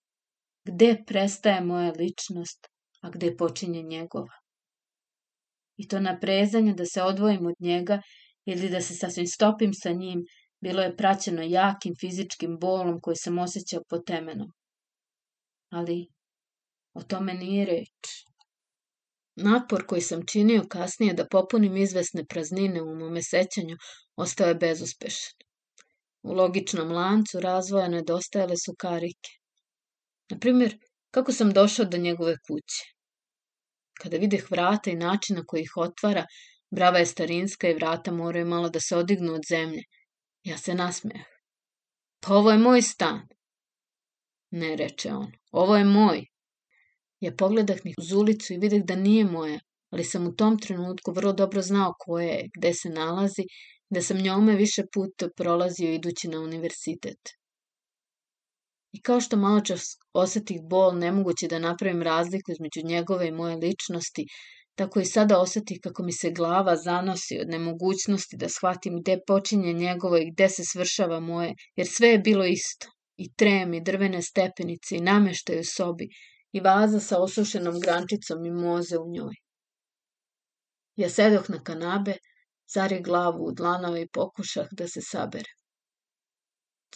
gde 0.64 1.02
prestaje 1.06 1.60
moja 1.60 1.92
ličnost, 1.98 2.68
a 3.00 3.10
gde 3.10 3.36
počinje 3.36 3.82
njegova? 3.82 4.36
I 5.76 5.88
to 5.88 6.00
naprezanje 6.00 6.74
da 6.74 6.86
se 6.86 7.02
odvojim 7.02 7.46
od 7.46 7.54
njega 7.60 8.00
ili 8.44 8.68
da 8.68 8.80
se 8.80 8.94
sasvim 8.94 9.26
stopim 9.26 9.74
sa 9.74 9.90
njim, 9.90 10.24
bilo 10.60 10.82
je 10.82 10.96
praćeno 10.96 11.42
jakim 11.42 11.94
fizičkim 12.00 12.58
bolom 12.60 13.00
koji 13.00 13.16
sam 13.16 13.38
osjećao 13.38 13.82
po 13.88 13.98
temenom 13.98 14.52
ali 15.72 16.06
o 16.94 17.02
tome 17.02 17.34
nije 17.34 17.66
reč. 17.66 18.24
Napor 19.36 19.86
koji 19.86 20.00
sam 20.00 20.26
činio 20.26 20.64
kasnije 20.68 21.14
da 21.14 21.28
popunim 21.30 21.76
izvesne 21.76 22.24
praznine 22.24 22.82
u 22.82 22.94
mome 22.94 23.22
sećanju 23.22 23.76
ostao 24.16 24.48
je 24.48 24.54
bezuspešan. 24.54 25.38
U 26.22 26.32
logičnom 26.32 26.92
lancu 26.92 27.40
razvoja 27.40 27.88
nedostajale 27.88 28.56
su 28.64 28.74
karike. 28.78 29.32
Naprimjer, 30.30 30.78
kako 31.10 31.32
sam 31.32 31.52
došao 31.52 31.84
do 31.84 31.98
njegove 31.98 32.36
kuće. 32.46 32.84
Kada 34.00 34.16
videh 34.16 34.50
vrata 34.50 34.90
i 34.90 34.96
način 34.96 35.36
na 35.36 35.44
koji 35.46 35.62
ih 35.62 35.72
otvara, 35.76 36.26
brava 36.70 36.98
je 36.98 37.06
starinska 37.06 37.68
i 37.68 37.74
vrata 37.74 38.12
moraju 38.12 38.46
malo 38.46 38.68
da 38.68 38.80
se 38.80 38.96
odignu 38.96 39.34
od 39.34 39.42
zemlje. 39.48 39.82
Ja 40.44 40.58
se 40.58 40.74
nasmejah. 40.74 41.26
Pa 42.20 42.34
ovo 42.34 42.50
je 42.50 42.58
moj 42.58 42.82
stan. 42.82 43.20
Ne, 44.50 44.76
reče 44.76 45.12
on, 45.12 45.32
ovo 45.52 45.76
je 45.76 45.84
moj. 45.84 46.24
Ja 47.20 47.32
pogledah 47.38 47.84
ni 47.84 47.94
uz 47.98 48.12
ulicu 48.12 48.52
i 48.52 48.58
videh 48.58 48.82
da 48.84 48.96
nije 48.96 49.24
moja, 49.24 49.60
ali 49.90 50.04
sam 50.04 50.26
u 50.26 50.34
tom 50.36 50.58
trenutku 50.58 51.12
vrlo 51.12 51.32
dobro 51.32 51.62
znao 51.62 51.94
koje 51.98 52.26
je, 52.26 52.48
gde 52.58 52.74
se 52.74 52.88
nalazi, 52.88 53.42
da 53.90 54.02
sam 54.02 54.22
njome 54.22 54.56
više 54.56 54.82
puta 54.94 55.28
prolazio 55.36 55.92
idući 55.92 56.28
na 56.28 56.40
univerzitet. 56.40 57.18
I 58.92 59.02
kao 59.02 59.20
što 59.20 59.36
malo 59.36 59.60
čas 59.60 59.82
osetih 60.12 60.60
bol 60.70 60.98
nemoguće 60.98 61.48
da 61.48 61.58
napravim 61.58 62.02
razliku 62.02 62.52
između 62.52 62.88
njegove 62.88 63.28
i 63.28 63.32
moje 63.32 63.56
ličnosti, 63.56 64.26
tako 64.74 65.00
i 65.00 65.04
sada 65.04 65.38
osetih 65.40 65.78
kako 65.82 66.02
mi 66.02 66.12
se 66.12 66.30
glava 66.30 66.76
zanosi 66.76 67.38
od 67.40 67.48
nemogućnosti 67.48 68.36
da 68.36 68.48
shvatim 68.48 69.00
gde 69.00 69.18
počinje 69.26 69.72
njegovo 69.72 70.16
i 70.16 70.30
gde 70.32 70.48
se 70.48 70.62
svršava 70.72 71.20
moje, 71.20 71.54
jer 71.76 71.86
sve 71.86 72.08
je 72.08 72.18
bilo 72.18 72.44
isto 72.44 72.88
i 73.16 73.32
trem 73.34 73.74
i 73.74 73.82
drvene 73.82 74.22
stepenice 74.22 74.96
i 74.96 75.00
nameštaj 75.00 75.60
u 75.60 75.64
sobi 75.64 76.08
i 76.52 76.60
vaza 76.60 77.00
sa 77.00 77.22
osušenom 77.22 77.80
grančicom 77.80 78.46
i 78.46 78.50
moze 78.50 78.98
u 78.98 79.10
njoj. 79.12 79.34
Ja 80.96 81.08
sedoh 81.08 81.50
na 81.50 81.62
kanabe, 81.64 82.16
zari 82.74 83.02
glavu 83.02 83.44
u 83.44 83.52
dlanove 83.52 84.02
i 84.02 84.08
pokušah 84.12 84.66
da 84.72 84.88
se 84.88 85.00
sabere. 85.00 85.50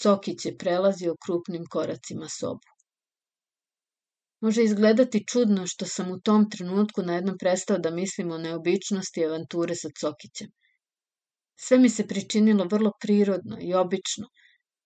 Cokić 0.03 0.47
je 0.47 0.57
prelazio 0.59 1.15
krupnim 1.27 1.65
koracima 1.71 2.29
sobu. 2.29 2.77
Može 4.41 4.65
izgledati 4.65 5.25
čudno 5.27 5.67
što 5.67 5.87
sam 5.87 6.11
u 6.11 6.21
tom 6.21 6.51
trenutku 6.51 7.03
na 7.03 7.15
jednom 7.15 7.39
prestao 7.39 7.79
da 7.79 7.91
mislim 7.91 8.31
o 8.31 8.39
neobičnosti 8.39 9.25
avanture 9.25 9.75
sa 9.75 9.89
Cokićem. 10.01 10.51
Sve 11.59 11.79
mi 11.79 11.89
se 11.91 12.07
pričinilo 12.07 12.67
vrlo 12.71 12.93
prirodno 13.01 13.57
i 13.61 13.75
obično, 13.75 14.29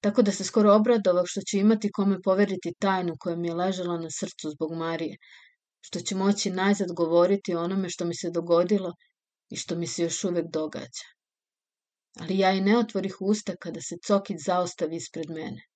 tako 0.01 0.23
da 0.23 0.33
se 0.33 0.45
skoro 0.45 0.75
obradovao 0.75 1.27
što 1.27 1.41
će 1.41 1.59
imati 1.59 1.93
kome 1.93 2.23
poveriti 2.23 2.75
tajnu 2.79 3.15
koja 3.21 3.37
mi 3.37 3.49
je 3.49 3.55
ležala 3.55 3.99
na 3.99 4.11
srcu 4.11 4.51
zbog 4.51 4.73
Marije, 4.73 5.17
što 5.81 6.01
će 6.01 6.15
moći 6.15 6.51
najzad 6.51 6.93
govoriti 6.93 7.55
o 7.55 7.63
onome 7.63 7.91
što 7.91 8.05
mi 8.05 8.15
se 8.15 8.31
dogodilo 8.31 8.93
i 9.51 9.57
što 9.57 9.77
mi 9.77 9.87
se 9.87 10.03
još 10.03 10.25
uvek 10.25 10.47
događa. 10.53 11.11
Ali 12.17 12.39
ja 12.39 12.53
i 12.53 12.61
ne 12.61 12.79
otvorih 12.79 13.17
usta 13.21 13.57
kada 13.57 13.81
se 13.81 13.97
Cokić 14.07 14.37
zaostavi 14.47 14.97
ispred 14.97 15.31
mene. 15.31 15.67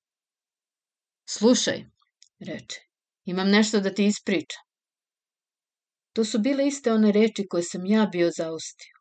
Slušaj, 1.29 1.85
reče, 2.39 2.81
imam 3.25 3.51
nešto 3.51 3.81
da 3.81 3.95
ti 3.95 4.07
ispričam. 4.07 4.63
To 6.13 6.25
su 6.25 6.39
bile 6.39 6.67
iste 6.67 6.93
one 6.93 7.13
reči 7.13 7.47
koje 7.51 7.63
sam 7.63 7.87
ja 7.87 8.07
bio 8.13 8.31
zaustio. 8.31 8.95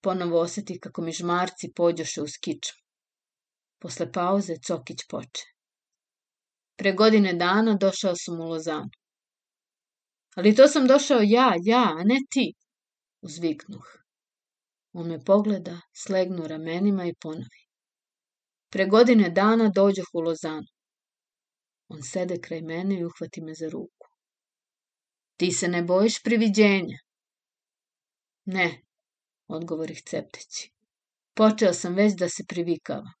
Ponovo 0.00 0.40
oseti 0.40 0.80
kako 0.80 1.02
mi 1.02 1.12
žmarci 1.12 1.72
pođoše 1.76 2.22
u 2.22 2.28
skičm. 2.28 2.76
Posle 3.78 4.12
pauze 4.12 4.54
Cokić 4.66 4.98
poče. 5.08 5.44
Pre 6.76 6.92
godine 6.92 7.32
dana 7.32 7.74
došao 7.74 8.14
sam 8.16 8.40
u 8.40 8.44
Lozanu. 8.44 8.90
Ali 10.36 10.54
to 10.56 10.68
sam 10.68 10.86
došao 10.86 11.20
ja, 11.22 11.54
ja, 11.64 11.84
a 11.98 12.04
ne 12.04 12.20
ti, 12.30 12.54
uzviknuh. 13.22 14.01
On 14.92 15.08
me 15.08 15.24
pogleda, 15.24 15.80
slegnu 15.92 16.46
ramenima 16.46 17.06
i 17.06 17.14
ponovi. 17.14 17.62
Pre 18.68 18.86
godine 18.86 19.30
dana 19.30 19.68
dođoh 19.68 20.06
u 20.12 20.20
Lozanu. 20.20 20.66
On 21.88 22.02
sede 22.02 22.40
kraj 22.40 22.60
mene 22.62 22.98
i 22.98 23.04
uhvati 23.04 23.40
me 23.40 23.54
za 23.54 23.68
ruku. 23.68 24.08
Ti 25.36 25.52
se 25.52 25.68
ne 25.68 25.82
bojiš 25.82 26.22
priviđenja? 26.22 26.98
Ne, 28.44 28.82
odgovorih 29.48 30.02
cepteći. 30.02 30.70
Počeo 31.34 31.72
sam 31.74 31.94
već 31.94 32.14
da 32.18 32.28
se 32.28 32.44
privikavam. 32.48 33.12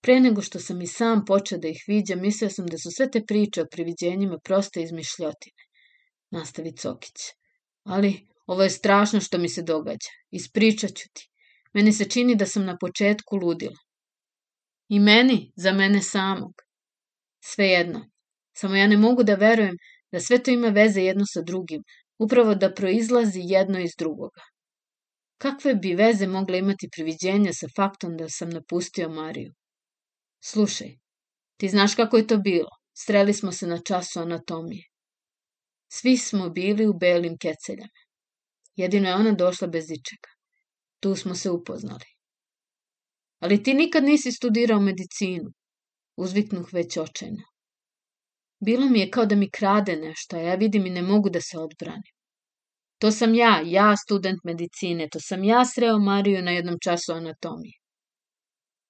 Pre 0.00 0.20
nego 0.20 0.42
što 0.42 0.60
sam 0.60 0.82
i 0.82 0.86
sam 0.86 1.24
počeo 1.24 1.58
da 1.58 1.68
ih 1.68 1.84
viđam, 1.88 2.20
mislio 2.20 2.50
sam 2.50 2.66
da 2.66 2.78
su 2.78 2.90
sve 2.90 3.10
te 3.10 3.24
priče 3.26 3.62
o 3.62 3.66
priviđenjima 3.70 4.38
proste 4.44 4.82
izmišljotine. 4.82 5.62
Nastavi 6.30 6.72
Cokić. 6.76 7.22
Ali 7.84 8.26
ovo 8.46 8.62
je 8.62 8.70
strašno 8.70 9.20
što 9.20 9.38
mi 9.38 9.48
se 9.48 9.62
događa. 9.62 10.10
Ispričat 10.30 10.90
ću 10.90 11.08
ti. 11.12 11.28
Meni 11.72 11.92
se 11.92 12.04
čini 12.04 12.36
da 12.36 12.46
sam 12.46 12.64
na 12.64 12.76
početku 12.80 13.36
ludila. 13.36 13.80
I 14.88 15.00
meni, 15.00 15.52
za 15.56 15.72
mene 15.72 16.02
samog. 16.02 16.52
Svejedno. 17.44 18.10
Samo 18.56 18.76
ja 18.76 18.86
ne 18.86 18.96
mogu 18.96 19.22
da 19.22 19.34
verujem 19.34 19.76
da 20.12 20.20
sve 20.20 20.42
to 20.42 20.50
ima 20.50 20.68
veze 20.68 21.00
jedno 21.00 21.24
sa 21.26 21.42
drugim, 21.42 21.82
upravo 22.18 22.54
da 22.54 22.74
proizlazi 22.74 23.40
jedno 23.42 23.80
iz 23.80 23.90
drugoga. 23.98 24.42
Kakve 25.38 25.74
bi 25.74 25.94
veze 25.94 26.26
mogle 26.26 26.58
imati 26.58 26.88
priviđenja 26.96 27.52
sa 27.52 27.66
faktom 27.76 28.16
da 28.16 28.28
sam 28.28 28.50
napustio 28.50 29.08
Mariju? 29.08 29.52
Slušaj, 30.44 30.94
ti 31.56 31.68
znaš 31.68 31.94
kako 31.94 32.16
je 32.16 32.26
to 32.26 32.38
bilo. 32.38 32.70
Sreli 32.96 33.34
smo 33.34 33.52
se 33.52 33.66
na 33.66 33.78
času 33.78 34.20
anatomije. 34.20 34.84
Svi 35.92 36.16
smo 36.16 36.48
bili 36.50 36.86
u 36.86 36.94
belim 36.94 37.36
keceljama. 37.38 38.03
Jedino 38.76 39.08
je 39.08 39.14
ona 39.14 39.32
došla 39.32 39.68
bez 39.68 39.84
ičega. 39.84 40.30
Tu 41.00 41.14
smo 41.16 41.34
se 41.34 41.50
upoznali. 41.50 42.04
Ali 43.38 43.62
ti 43.62 43.74
nikad 43.74 44.04
nisi 44.04 44.32
studirao 44.32 44.80
medicinu, 44.80 45.50
uzviknuh 46.16 46.72
već 46.72 46.96
očajno. 46.96 47.42
Bilo 48.60 48.88
mi 48.88 49.00
je 49.00 49.10
kao 49.10 49.26
da 49.26 49.36
mi 49.36 49.50
krade 49.50 49.96
nešto, 49.96 50.36
a 50.36 50.40
ja 50.40 50.54
vidim 50.54 50.86
i 50.86 50.90
ne 50.90 51.02
mogu 51.02 51.30
da 51.30 51.40
se 51.40 51.58
odbranim. 51.58 52.14
To 52.98 53.10
sam 53.10 53.34
ja, 53.34 53.62
ja 53.66 53.96
student 53.96 54.44
medicine, 54.44 55.08
to 55.12 55.20
sam 55.20 55.44
ja 55.44 55.64
sreo 55.64 55.98
Mariju 55.98 56.42
na 56.42 56.50
jednom 56.50 56.76
času 56.84 57.12
anatomije. 57.12 57.83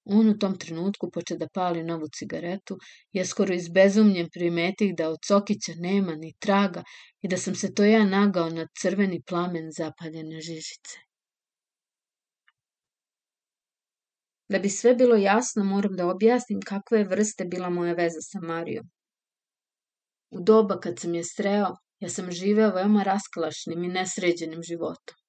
On 0.05 0.29
u 0.29 0.37
tom 0.37 0.57
trenutku 0.59 1.09
poče 1.11 1.35
da 1.37 1.47
pali 1.53 1.83
novu 1.83 2.07
cigaretu, 2.17 2.77
ja 3.11 3.25
skoro 3.25 3.53
izbezumljen 3.53 4.29
primetih 4.33 4.93
da 4.97 5.09
od 5.09 5.17
Cokića 5.27 5.73
nema 5.75 6.15
ni 6.15 6.33
traga 6.39 6.83
i 7.21 7.27
da 7.27 7.37
sam 7.37 7.55
se 7.55 7.73
to 7.73 7.83
ja 7.83 8.05
nagao 8.05 8.49
na 8.49 8.67
crveni 8.81 9.21
plamen 9.21 9.71
zapaljene 9.77 10.41
žižice. 10.41 10.99
Da 14.49 14.59
bi 14.59 14.69
sve 14.69 14.95
bilo 14.95 15.15
jasno, 15.15 15.63
moram 15.63 15.95
da 15.95 16.07
objasnim 16.07 16.61
kakve 16.61 16.99
je 16.99 17.07
vrste 17.07 17.45
bila 17.45 17.69
moja 17.69 17.93
veza 17.93 18.21
sa 18.21 18.39
Marijom. 18.39 18.85
U 20.29 20.41
doba 20.41 20.79
kad 20.79 20.99
sam 20.99 21.15
je 21.15 21.23
sreo, 21.23 21.73
ja 21.99 22.09
sam 22.09 22.31
živeo 22.31 22.71
veoma 22.75 23.03
rasklašnim 23.03 23.83
i 23.83 23.87
nesređenim 23.87 24.63
životom. 24.63 25.24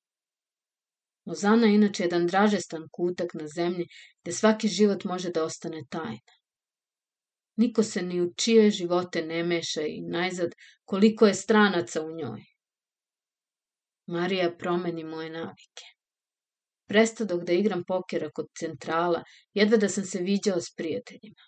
Lozana 1.27 1.67
je 1.67 1.75
inače 1.75 2.03
jedan 2.03 2.27
dražestan 2.27 2.89
kutak 2.93 3.35
na 3.35 3.49
zemlji 3.49 3.87
gde 4.23 4.33
svaki 4.33 4.69
život 4.69 5.05
može 5.05 5.31
da 5.31 5.45
ostane 5.45 5.83
tajna. 5.91 6.37
Niko 7.57 7.83
se 7.83 8.03
ni 8.03 8.21
u 8.21 8.35
čije 8.35 8.71
živote 8.71 9.23
ne 9.23 9.43
meša 9.45 9.83
i 9.83 10.01
najzad 10.01 10.51
koliko 10.85 11.27
je 11.27 11.35
stranaca 11.35 12.03
u 12.03 12.11
njoj. 12.17 12.45
Marija 14.07 14.57
promeni 14.59 15.05
moje 15.05 15.31
navike. 15.31 15.85
Prestadog 16.89 17.45
da 17.45 17.53
igram 17.53 17.85
pokera 17.85 18.31
kod 18.31 18.47
centrala, 18.59 19.23
jedva 19.55 19.77
da 19.77 19.89
sam 19.89 20.05
se 20.05 20.19
viđao 20.19 20.61
s 20.61 20.75
prijateljima. 20.77 21.43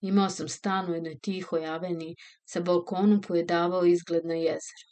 Imao 0.00 0.30
sam 0.30 0.48
stan 0.48 0.90
u 0.90 0.94
jednoj 0.94 1.18
tihoj 1.18 1.66
aveniji 1.66 2.16
sa 2.44 2.60
balkonom 2.60 3.22
koji 3.22 3.38
je 3.38 3.44
davao 3.44 3.84
izgled 3.84 4.24
na 4.24 4.34
jezero. 4.34 4.91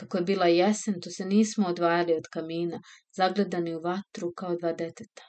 Kako 0.00 0.18
je 0.18 0.24
bila 0.24 0.46
jesen, 0.46 1.00
to 1.00 1.10
se 1.10 1.24
nismo 1.24 1.68
odvajali 1.68 2.14
od 2.14 2.28
kamina, 2.32 2.80
zagledani 3.16 3.74
u 3.74 3.80
vatru 3.80 4.32
kao 4.36 4.56
dva 4.56 4.72
deteta. 4.72 5.22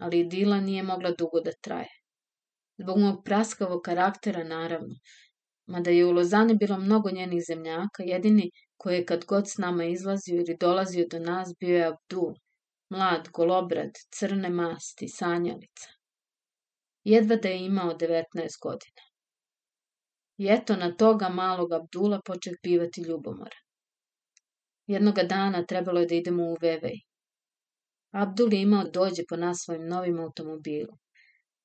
Ali 0.00 0.20
idila 0.20 0.60
nije 0.60 0.82
mogla 0.82 1.10
dugo 1.10 1.40
da 1.40 1.52
traje. 1.62 1.94
Zbog 2.78 2.98
mog 2.98 3.22
praskavog 3.24 3.82
karaktera, 3.82 4.44
naravno, 4.44 4.94
mada 5.66 5.90
je 5.90 6.06
u 6.06 6.12
Lozani 6.12 6.56
bilo 6.60 6.78
mnogo 6.78 7.10
njenih 7.10 7.42
zemljaka, 7.48 8.02
jedini 8.02 8.50
koji 8.76 8.96
je 8.96 9.06
kad 9.06 9.24
god 9.24 9.48
s 9.48 9.58
nama 9.58 9.84
izlazio 9.84 10.36
ili 10.36 10.56
dolazio 10.60 11.06
do 11.10 11.18
nas 11.18 11.52
bio 11.60 11.76
je 11.76 11.86
Abdul, 11.86 12.34
mlad, 12.90 13.28
golobrad, 13.28 13.90
crne 14.18 14.50
masti, 14.50 15.08
sanjalica 15.08 15.94
jedva 17.04 17.36
da 17.36 17.48
je 17.48 17.64
imao 17.64 17.94
19 17.94 18.24
godina. 18.62 19.02
I 20.38 20.48
eto 20.48 20.76
na 20.76 20.94
toga 20.96 21.28
malog 21.28 21.72
Abdula 21.72 22.20
počeh 22.26 22.54
bivati 22.62 23.02
ljubomoran. 23.02 23.62
Jednoga 24.86 25.22
dana 25.22 25.64
trebalo 25.64 26.00
je 26.00 26.06
da 26.06 26.14
idemo 26.14 26.44
u 26.44 26.56
Vevej. 26.60 27.00
Abdul 28.12 28.52
je 28.54 28.62
imao 28.62 28.84
dođe 28.84 29.22
po 29.28 29.36
nas 29.36 29.62
svojim 29.64 29.86
novim 29.88 30.18
automobilom. 30.20 30.98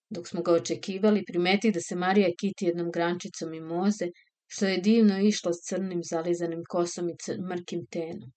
Dok 0.09 0.27
smo 0.27 0.41
ga 0.41 0.53
očekivali, 0.53 1.25
primeti 1.25 1.71
da 1.71 1.79
se 1.79 1.95
Marija 1.95 2.29
kiti 2.39 2.65
jednom 2.65 2.91
grančicom 2.91 3.53
i 3.53 3.61
moze, 3.61 4.07
što 4.47 4.65
je 4.65 4.77
divno 4.77 5.19
išlo 5.19 5.53
s 5.53 5.67
crnim 5.69 6.01
zalizanim 6.03 6.63
kosom 6.69 7.09
i 7.09 7.15
mrkim 7.49 7.85
tenom. 7.91 8.31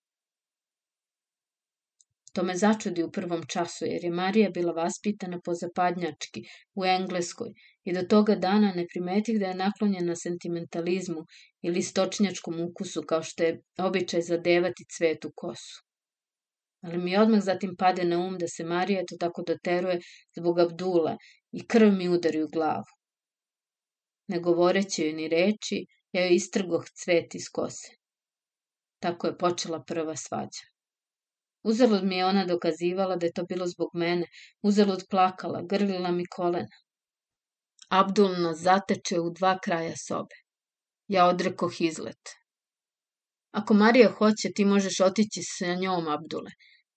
To 2.32 2.42
me 2.42 2.56
začudi 2.56 3.02
u 3.02 3.10
prvom 3.10 3.42
času, 3.46 3.84
jer 3.84 4.04
je 4.04 4.10
Marija 4.10 4.50
bila 4.50 4.72
vaspitana 4.72 5.40
po 5.44 5.54
zapadnjački, 5.54 6.42
u 6.74 6.84
Engleskoj, 6.84 7.50
i 7.84 7.92
do 7.92 8.02
toga 8.02 8.34
dana 8.34 8.72
ne 8.76 8.86
primetih 8.92 9.40
da 9.40 9.46
je 9.46 9.54
naklonjena 9.54 10.16
sentimentalizmu 10.16 11.24
ili 11.62 11.82
stočnjačkom 11.82 12.60
ukusu, 12.60 13.02
kao 13.02 13.22
što 13.22 13.42
je 13.42 13.60
običaj 13.78 14.22
zadevati 14.22 14.88
cvetu 14.96 15.32
kosu. 15.34 15.82
Ali 16.82 16.98
mi 16.98 17.16
odmah 17.16 17.40
zatim 17.40 17.76
pade 17.78 18.04
na 18.04 18.18
um 18.18 18.38
da 18.38 18.48
se 18.48 18.64
Marija 18.64 19.04
to 19.08 19.16
tako 19.20 19.42
doteruje 19.42 20.00
zbog 20.36 20.58
Abdula 20.58 21.16
i 21.52 21.66
krv 21.66 21.92
mi 21.92 22.08
udari 22.08 22.42
u 22.42 22.48
glavu. 22.48 22.90
Ne 24.28 24.40
govoreći 24.40 25.02
joj 25.02 25.12
ni 25.12 25.28
reči, 25.28 25.84
ja 26.12 26.24
joj 26.24 26.34
istrgoh 26.34 26.84
cvet 27.04 27.34
iz 27.34 27.48
kose. 27.52 27.96
Tako 28.98 29.26
je 29.26 29.38
počela 29.38 29.84
prva 29.84 30.16
svađa. 30.16 30.71
Uzalud 31.62 32.04
mi 32.04 32.16
je 32.16 32.26
ona 32.26 32.44
dokazivala 32.44 33.16
da 33.16 33.26
je 33.26 33.32
to 33.32 33.44
bilo 33.44 33.66
zbog 33.66 33.90
mene, 33.94 34.26
uzalud 34.62 35.04
plakala, 35.10 35.62
grlila 35.62 36.10
mi 36.10 36.26
kolena. 36.26 36.82
Abdul 37.88 38.38
nas 38.42 38.58
zateče 38.58 39.20
u 39.20 39.30
dva 39.30 39.58
kraja 39.64 39.96
sobe. 39.96 40.36
Ja 41.08 41.26
odrekoh 41.26 41.80
izlet. 41.80 42.36
Ako 43.52 43.74
Marija 43.74 44.10
hoće, 44.10 44.52
ti 44.54 44.64
možeš 44.64 45.00
otići 45.00 45.42
sa 45.42 45.74
njom, 45.74 46.08
Abdule. 46.08 46.50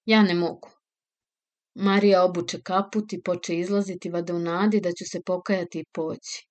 Ja 0.06 0.24
ne 0.24 0.34
mogu. 0.34 0.70
Marija 1.76 2.24
obuče 2.24 2.62
kaput 2.62 3.14
i 3.14 3.22
poče 3.22 3.60
izlaziti 3.60 4.10
vada 4.10 4.34
u 4.34 4.40
nadi 4.40 4.80
da 4.82 4.90
ću 4.90 5.06
se 5.12 5.22
pokajati 5.26 5.80
i 5.80 5.86
poći. 5.94 6.48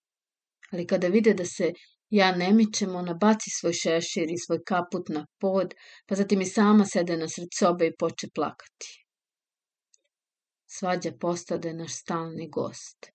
Ali 0.73 0.87
kada 0.87 1.09
vide 1.09 1.35
da 1.35 1.45
se 1.45 1.73
Ja 2.11 2.37
ne 2.37 2.53
mičem, 2.53 2.95
ona 2.97 3.15
baci 3.15 3.51
svoj 3.51 3.73
šešir 3.73 4.31
i 4.31 4.39
svoj 4.47 4.61
kaput 4.67 5.09
na 5.09 5.27
pod, 5.41 5.75
pa 6.07 6.15
zatim 6.15 6.41
i 6.41 6.47
sama 6.47 6.85
sede 6.85 7.17
na 7.17 7.29
sred 7.29 7.49
sobe 7.59 7.87
i 7.87 7.97
poče 7.99 8.29
plakati. 8.35 9.07
Svađa 10.67 11.13
postade 11.21 11.73
naš 11.73 11.93
stalni 11.93 12.49
gost. 12.51 13.11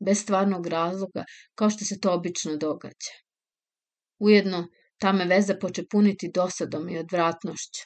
Bez 0.00 0.22
stvarnog 0.22 0.66
razloga, 0.66 1.24
kao 1.54 1.70
što 1.70 1.84
se 1.84 2.00
to 2.00 2.12
obično 2.12 2.56
događa. 2.56 3.14
Ujedno, 4.18 4.68
ta 4.98 5.12
me 5.12 5.24
veza 5.24 5.56
poče 5.60 5.82
puniti 5.90 6.30
dosadom 6.34 6.88
i 6.88 6.98
odvratnošću. 6.98 7.82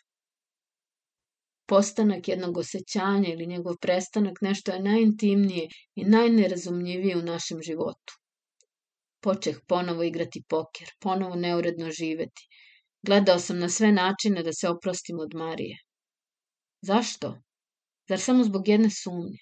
Postanak 1.67 2.29
jednog 2.29 2.59
osjećanja 2.59 3.29
ili 3.29 3.47
njegov 3.47 3.77
prestanak 3.81 4.41
nešto 4.41 4.73
je 4.73 4.83
najintimnije 4.83 5.69
i 5.95 6.05
najnerazumljivije 6.05 7.17
u 7.17 7.23
našem 7.23 7.63
životu. 7.63 8.26
Počeh 9.21 9.59
ponovo 9.69 10.03
igrati 10.03 10.43
poker, 10.49 10.89
ponovo 11.01 11.35
neuredno 11.35 11.91
živeti. 11.91 12.49
Gledao 13.03 13.39
sam 13.39 13.59
na 13.59 13.69
sve 13.69 13.93
načine 13.93 14.43
da 14.43 14.53
se 14.53 14.69
oprostim 14.69 15.19
od 15.21 15.35
Marije. 15.35 15.77
Zašto? 16.83 17.39
Zar 18.09 18.21
samo 18.21 18.45
zbog 18.45 18.69
jedne 18.69 18.91
sumnje? 18.91 19.39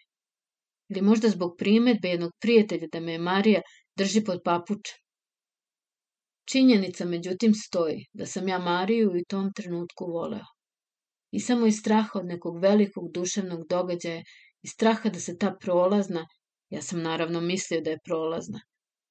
Ili 0.89 1.03
možda 1.03 1.29
zbog 1.29 1.55
primetbe 1.59 2.09
jednog 2.09 2.33
prijatelja 2.41 2.87
da 2.93 3.01
me 3.01 3.19
Marija 3.19 3.61
drži 3.97 4.25
pod 4.25 4.41
papučem? 4.45 4.99
Činjenica 6.49 7.05
međutim 7.05 7.55
stoji 7.55 8.07
da 8.13 8.27
sam 8.27 8.49
ja 8.49 8.59
Mariju 8.59 9.11
u 9.11 9.25
tom 9.29 9.53
trenutku 9.53 10.07
voleo. 10.07 10.45
I 11.31 11.41
samo 11.41 11.67
iz 11.67 11.79
straha 11.79 12.19
od 12.19 12.27
nekog 12.27 12.59
velikog 12.63 13.13
duševnog 13.13 13.67
događaja 13.69 14.23
i 14.63 14.69
straha 14.69 15.09
da 15.09 15.21
se 15.21 15.39
ta 15.39 15.57
prolazna, 15.61 16.27
ja 16.71 16.83
sam 16.83 17.03
naravno 17.03 17.41
mislio 17.41 17.81
da 17.81 17.91
je 17.91 18.05
prolazna, 18.05 18.61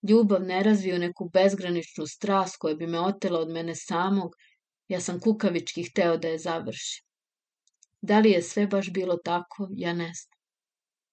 ljubav 0.09 0.43
ne 0.43 0.63
razviju 0.63 0.99
neku 0.99 1.29
bezgraničnu 1.33 2.07
strast 2.07 2.57
koja 2.57 2.75
bi 2.75 2.87
me 2.87 2.99
otela 2.99 3.39
od 3.39 3.49
mene 3.49 3.75
samog, 3.75 4.35
ja 4.87 4.99
sam 5.01 5.19
kukavički 5.19 5.83
hteo 5.83 6.17
da 6.17 6.27
je 6.27 6.39
završim. 6.39 7.05
Da 8.01 8.19
li 8.19 8.31
je 8.31 8.41
sve 8.41 8.67
baš 8.67 8.91
bilo 8.93 9.17
tako, 9.17 9.67
ja 9.71 9.93
ne 9.93 10.11
znam. 10.13 10.39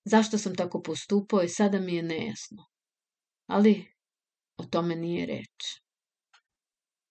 Zašto 0.05 0.39
sam 0.39 0.57
tako 0.57 0.83
postupao 0.83 1.43
i 1.43 1.49
sada 1.49 1.81
mi 1.81 1.95
je 1.95 2.03
nejasno. 2.03 2.65
Ali 3.47 3.87
o 4.57 4.65
tome 4.65 4.97
nije 4.97 5.27
reč. 5.27 5.81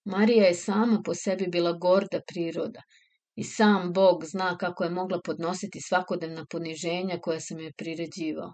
Marija 0.05 0.45
je 0.45 0.53
sama 0.53 1.01
po 1.05 1.13
sebi 1.15 1.47
bila 1.47 1.71
gorda 1.71 2.21
priroda 2.27 2.81
i 3.35 3.43
sam 3.43 3.93
Bog 3.93 4.25
zna 4.25 4.57
kako 4.57 4.83
je 4.83 4.89
mogla 4.89 5.21
podnositi 5.25 5.81
svakodnevna 5.81 6.45
poniženja 6.49 7.19
koja 7.21 7.39
sam 7.39 7.59
je 7.59 7.73
priređivao. 7.77 8.53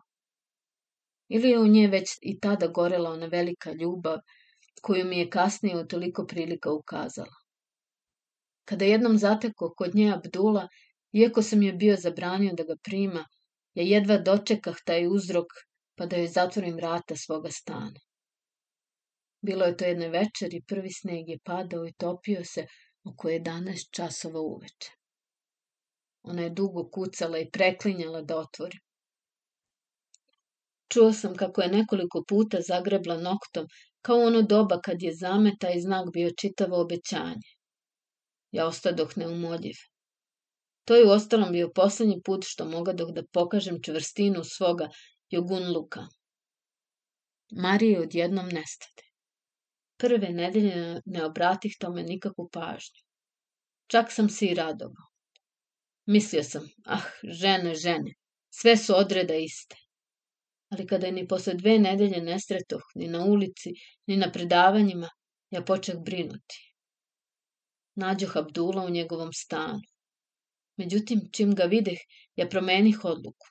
Ili 1.30 1.50
je 1.50 1.60
u 1.60 1.68
nje 1.68 1.88
već 1.88 2.18
i 2.22 2.40
tada 2.40 2.68
gorela 2.68 3.10
ona 3.10 3.26
velika 3.26 3.72
ljubav, 3.72 4.18
koju 4.82 5.06
mi 5.06 5.20
je 5.20 5.30
kasnije 5.30 5.78
u 5.78 5.88
toliko 5.88 6.26
prilika 6.26 6.72
ukazala. 6.72 7.36
Kada 8.66 8.86
jednom 8.86 9.18
zateko 9.18 9.74
kod 9.78 9.96
nje 9.96 10.12
Abdula, 10.14 10.68
iako 11.12 11.42
sam 11.42 11.62
je 11.64 11.74
bio 11.74 11.96
zabranio 11.96 12.54
da 12.54 12.64
ga 12.64 12.76
prima, 12.84 13.26
ja 13.74 13.84
jedva 13.84 14.18
dočekah 14.18 14.76
taj 14.86 15.08
uzrok 15.08 15.48
pa 15.96 16.06
da 16.06 16.18
joj 16.18 16.28
zatvorim 16.28 16.76
vrata 16.76 17.16
svoga 17.16 17.52
stana. 17.52 18.00
Bilo 19.42 19.66
je 19.66 19.78
to 19.78 19.86
jedne 19.86 20.10
večer 20.10 20.54
i 20.54 20.64
prvi 20.68 20.92
sneg 20.92 21.30
je 21.30 21.40
padao 21.44 21.88
i 21.88 21.94
topio 21.94 22.44
se 22.44 22.68
oko 23.04 23.30
11 23.30 23.90
časova 23.92 24.42
uveče. 24.42 24.92
Ona 26.24 26.42
je 26.42 26.50
dugo 26.50 26.90
kucala 26.90 27.40
i 27.40 27.50
preklinjala 27.52 28.22
da 28.22 28.38
otvori. 28.38 28.80
Čuo 30.96 31.14
sam 31.14 31.36
kako 31.36 31.62
je 31.62 31.68
nekoliko 31.68 32.24
puta 32.28 32.62
zagrebla 32.62 33.18
noktom, 33.18 33.66
kao 34.02 34.20
ono 34.28 34.42
doba 34.42 34.78
kad 34.82 35.02
je 35.02 35.14
zameta 35.14 35.70
i 35.70 35.82
znak 35.82 36.12
bio 36.14 36.30
čitavo 36.42 36.82
obećanje. 36.82 37.50
Ja 38.52 38.68
ostadoh 38.68 39.18
neumoljiv. 39.18 39.76
To 40.86 40.96
je 40.96 41.12
ostalom 41.12 41.52
bio 41.52 41.72
poslednji 41.76 42.22
put 42.26 42.46
što 42.48 42.66
mogadoh 42.66 43.12
da 43.12 43.26
pokažem 43.34 43.82
čvrstinu 43.84 44.44
svoga 44.44 44.90
jogunluka. 45.30 46.08
Marije 47.52 48.02
odjednom 48.02 48.46
nestade. 48.46 49.04
Prve 49.98 50.30
nedelje 50.30 51.02
ne 51.06 51.26
obratih 51.26 51.76
tome 51.80 52.04
nikakvu 52.04 52.50
pažnju. 52.52 53.02
Čak 53.88 54.12
sam 54.12 54.30
se 54.30 54.46
i 54.46 54.54
radovao. 54.54 55.10
Mislio 56.06 56.44
sam, 56.44 56.70
ah, 56.86 57.10
žene, 57.24 57.76
žene, 57.76 58.14
sve 58.50 58.78
su 58.78 58.96
odreda 58.96 59.36
iste. 59.36 59.85
Ali 60.70 60.88
kada 60.88 61.08
je 61.08 61.12
ni 61.12 61.28
posle 61.28 61.54
dve 61.54 61.80
nedelje 61.80 62.22
ne 62.22 62.40
stretoh, 62.40 62.84
ni 62.96 63.08
na 63.08 63.26
ulici, 63.26 63.74
ni 64.08 64.18
na 64.18 64.32
predavanjima, 64.32 65.10
ja 65.50 65.62
počeh 65.62 65.96
brinuti. 66.06 66.62
Nađoh 67.96 68.38
Abdula 68.38 68.86
u 68.86 68.90
njegovom 68.90 69.34
stanu. 69.34 69.82
Međutim, 70.78 71.22
čim 71.32 71.56
ga 71.56 71.64
videh, 71.64 72.00
ja 72.36 72.48
promenih 72.50 73.06
odluku. 73.06 73.48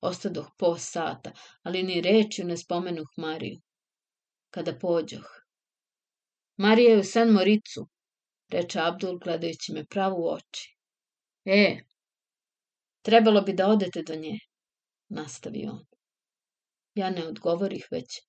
Ostadoh 0.00 0.48
po 0.58 0.76
sata, 0.78 1.32
ali 1.62 1.82
ni 1.82 2.00
rečju 2.00 2.44
ne 2.44 2.56
spomenuh 2.56 3.08
Mariju. 3.16 3.60
Kada 4.50 4.78
pođoh. 4.78 5.28
Marija 6.56 6.90
je 6.90 6.98
u 6.98 7.04
San 7.04 7.30
Moricu, 7.30 7.88
reče 8.48 8.80
Abdul 8.80 9.18
gledajući 9.18 9.72
me 9.72 9.84
pravo 9.84 10.16
u 10.16 10.28
oči. 10.32 10.76
E, 11.44 11.80
trebalo 13.02 13.40
bi 13.40 13.52
da 13.52 13.68
odete 13.68 14.02
do 14.02 14.14
nje, 14.14 14.38
nastavi 15.08 15.66
on. 15.66 15.93
Ja 16.94 17.10
ne 17.10 17.26
odgovorih 17.26 17.86
već. 17.90 18.20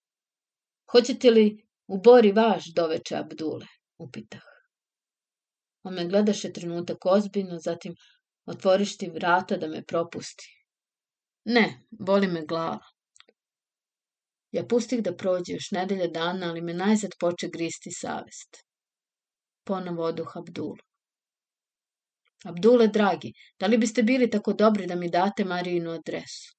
Hoćete 0.91 1.31
li 1.31 1.67
u 1.87 1.97
bori 1.97 2.31
vaš 2.31 2.73
doveče 2.73 3.15
Abdule, 3.15 3.67
upitah. 3.97 4.41
On 5.83 5.93
me 5.93 6.07
gledaše 6.07 6.53
trenutak 6.53 7.05
ozbiljno, 7.05 7.59
zatim 7.59 7.95
otvoriš 8.45 8.97
ti 8.97 9.09
vrata 9.09 9.57
da 9.57 9.67
me 9.67 9.83
propusti. 9.83 10.45
Ne, 11.45 11.65
boli 11.89 12.27
me 12.27 12.45
glava. 12.45 12.85
Ja 14.51 14.63
pustih 14.65 15.03
da 15.03 15.15
prođe 15.15 15.53
još 15.53 15.71
nedelja 15.71 16.07
dana, 16.07 16.49
ali 16.49 16.61
me 16.61 16.73
najzad 16.73 17.11
poče 17.19 17.47
gristi 17.47 17.91
savest. 17.91 18.57
Ponovo 19.63 20.03
oduh 20.03 20.37
Abdulu. 20.37 20.77
Abdule, 22.45 22.87
dragi, 22.87 23.33
da 23.59 23.67
li 23.67 23.77
biste 23.77 24.03
bili 24.03 24.29
tako 24.29 24.53
dobri 24.53 24.87
da 24.87 24.95
mi 24.95 25.09
date 25.09 25.45
Marijinu 25.45 25.91
adresu? 25.91 26.55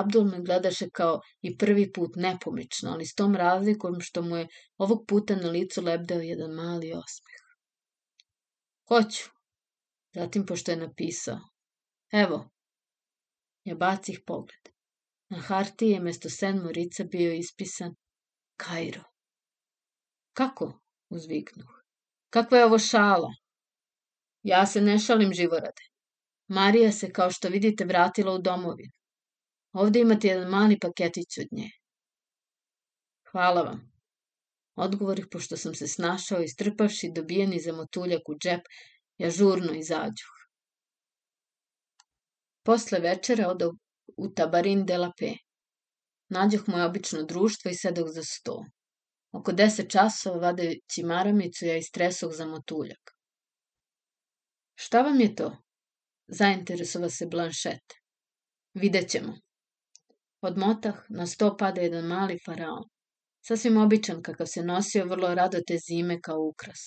Abdul 0.00 0.24
me 0.24 0.42
gledaše 0.42 0.88
kao 0.92 1.20
i 1.42 1.56
prvi 1.58 1.92
put 1.92 2.16
nepomično, 2.16 2.90
ali 2.90 3.06
s 3.06 3.14
tom 3.14 3.36
razlikom 3.36 4.00
što 4.00 4.22
mu 4.22 4.36
je 4.36 4.48
ovog 4.78 5.04
puta 5.08 5.36
na 5.36 5.50
licu 5.50 5.82
lebdeo 5.82 6.20
jedan 6.20 6.50
mali 6.50 6.92
osmeh. 6.92 7.40
Hoću. 8.88 9.30
Zatim, 10.14 10.46
pošto 10.46 10.70
je 10.70 10.76
napisao, 10.76 11.38
evo, 12.12 12.50
ja 13.64 13.74
bacih 13.74 14.20
pogled. 14.26 14.68
Na 15.28 15.38
hartiji 15.38 15.90
je 15.90 16.00
mesto 16.00 16.30
Sen 16.30 16.58
Morica 16.62 17.04
bio 17.04 17.32
ispisan 17.32 17.94
Kairo. 18.56 19.02
Kako? 20.32 20.80
uzviknuh. 21.08 21.72
Kakva 22.30 22.58
je 22.58 22.64
ovo 22.64 22.78
šala? 22.78 23.34
Ja 24.42 24.66
se 24.66 24.80
ne 24.80 24.98
šalim 24.98 25.32
živorade. 25.32 25.82
Marija 26.48 26.92
se, 26.92 27.12
kao 27.12 27.30
što 27.30 27.48
vidite, 27.48 27.84
vratila 27.84 28.34
u 28.34 28.38
domovinu. 28.38 28.92
Ovde 29.76 30.00
imate 30.00 30.28
jedan 30.28 30.48
mali 30.50 30.78
paketić 30.78 31.38
od 31.38 31.48
nje. 31.50 31.70
Hvala 33.30 33.62
vam. 33.62 33.92
Odgovorih, 34.76 35.26
pošto 35.30 35.56
sam 35.56 35.74
se 35.74 35.88
snašao 35.88 36.40
i 36.42 36.48
strpavši 36.48 37.10
dobijeni 37.14 37.60
za 37.60 37.72
motuljak 37.72 38.28
u 38.28 38.34
džep, 38.38 38.60
ja 39.18 39.30
žurno 39.30 39.74
izađuh. 39.74 40.32
Posle 42.62 42.98
večera 42.98 43.48
odo 43.48 43.72
u 44.16 44.28
Tabarin 44.28 44.86
de 44.86 44.98
la 44.98 45.12
Pe. 45.18 45.32
Nađoh 46.28 46.68
moje 46.68 46.84
obično 46.84 47.22
društvo 47.22 47.70
i 47.70 47.74
sedoh 47.74 48.08
za 48.08 48.22
sto. 48.22 48.64
Oko 49.32 49.52
deset 49.52 49.90
časova, 49.90 50.38
vadajući 50.38 51.02
maramicu, 51.02 51.66
ja 51.66 51.76
istresoh 51.76 52.32
za 52.32 52.46
motuljak. 52.46 53.10
Šta 54.74 55.02
vam 55.02 55.20
je 55.20 55.34
to? 55.34 55.56
Zainteresova 56.28 57.10
se 57.10 57.26
Blanšet. 57.26 57.94
Vidjet 58.74 59.10
ćemo. 59.10 59.45
Odmotah, 60.46 60.98
na 61.08 61.26
sto 61.26 61.56
pada 61.56 61.80
jedan 61.80 62.06
mali 62.06 62.38
faraon. 62.44 62.84
Sasvim 63.46 63.76
običan 63.76 64.22
kakav 64.22 64.46
se 64.46 64.62
nosio 64.62 65.04
vrlo 65.04 65.34
rado 65.34 65.58
te 65.66 65.78
zime 65.78 66.20
kao 66.20 66.40
ukras. 66.40 66.82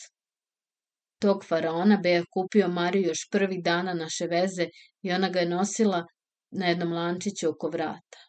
Tog 1.22 1.46
faraona 1.46 1.98
Beja 2.04 2.24
kupio 2.34 2.68
Mariju 2.68 3.08
još 3.08 3.30
prvih 3.32 3.64
dana 3.64 3.94
naše 3.94 4.28
veze 4.28 4.68
i 5.02 5.12
ona 5.12 5.30
ga 5.30 5.40
je 5.40 5.50
nosila 5.50 6.06
na 6.52 6.66
jednom 6.66 6.94
lančiću 6.94 7.50
oko 7.50 7.70
vrata. 7.70 8.20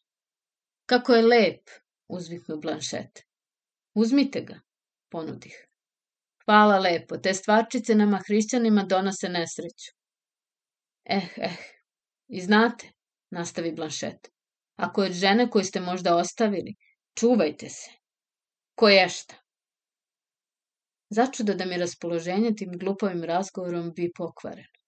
Kako 0.86 1.14
je 1.14 1.22
lep, 1.22 1.70
uzviknu 2.08 2.56
Blanšet. 2.60 3.22
Uzmite 3.94 4.40
ga, 4.40 4.60
ponudih. 5.10 5.66
Hvala 6.44 6.78
lepo, 6.78 7.18
te 7.18 7.34
stvarčice 7.34 7.94
nama 7.94 8.20
hrišćanima 8.26 8.82
donose 8.82 9.28
nesreću. 9.28 9.92
Eh, 11.04 11.28
eh, 11.36 11.56
i 12.28 12.40
znate, 12.40 12.92
nastavi 13.30 13.72
Blanšet, 13.72 14.30
ako 14.80 15.02
je 15.02 15.10
od 15.10 15.16
žene 15.16 15.50
koju 15.50 15.64
ste 15.64 15.80
možda 15.80 16.16
ostavili, 16.16 16.74
čuvajte 17.18 17.68
se. 17.68 17.90
Ko 18.74 18.88
je 18.88 19.08
šta? 19.08 19.36
Začuda 21.10 21.54
da 21.54 21.64
mi 21.64 21.78
raspoloženje 21.78 22.54
tim 22.56 22.78
glupovim 22.78 23.24
razgovorom 23.24 23.92
bi 23.96 24.12
pokvareno. 24.16 24.78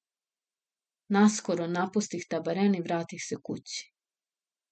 Naskoro 1.08 1.66
napustih 1.66 2.26
tabaren 2.28 2.74
i 2.74 2.80
vratih 2.80 3.24
se 3.28 3.36
kući. 3.42 3.92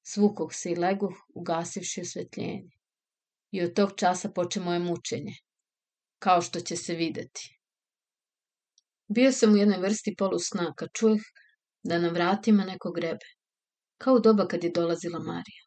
Svukog 0.02 0.54
se 0.54 0.70
i 0.72 0.76
leguh, 0.76 1.16
ugasivši 1.35 2.00
osvetljenje. 2.00 2.70
I 3.50 3.62
od 3.62 3.74
tog 3.74 3.92
časa 3.96 4.30
poče 4.30 4.61
moje 4.61 4.78
mučenje, 4.78 5.35
kao 6.18 6.42
što 6.42 6.61
će 6.61 6.76
se 6.76 6.94
videti. 6.94 7.59
Bio 9.09 9.33
sam 9.33 9.52
u 9.52 9.56
jednoj 9.56 9.80
vrsti 9.80 10.14
polusna, 10.18 10.72
kad 10.76 10.88
čujeh 10.94 11.22
da 11.83 11.98
na 11.98 12.09
vratima 12.09 12.64
neko 12.64 12.92
grebe, 12.92 13.26
kao 14.00 14.14
u 14.14 14.20
doba 14.20 14.48
kad 14.48 14.64
je 14.64 14.70
dolazila 14.70 15.18
Marija. 15.18 15.62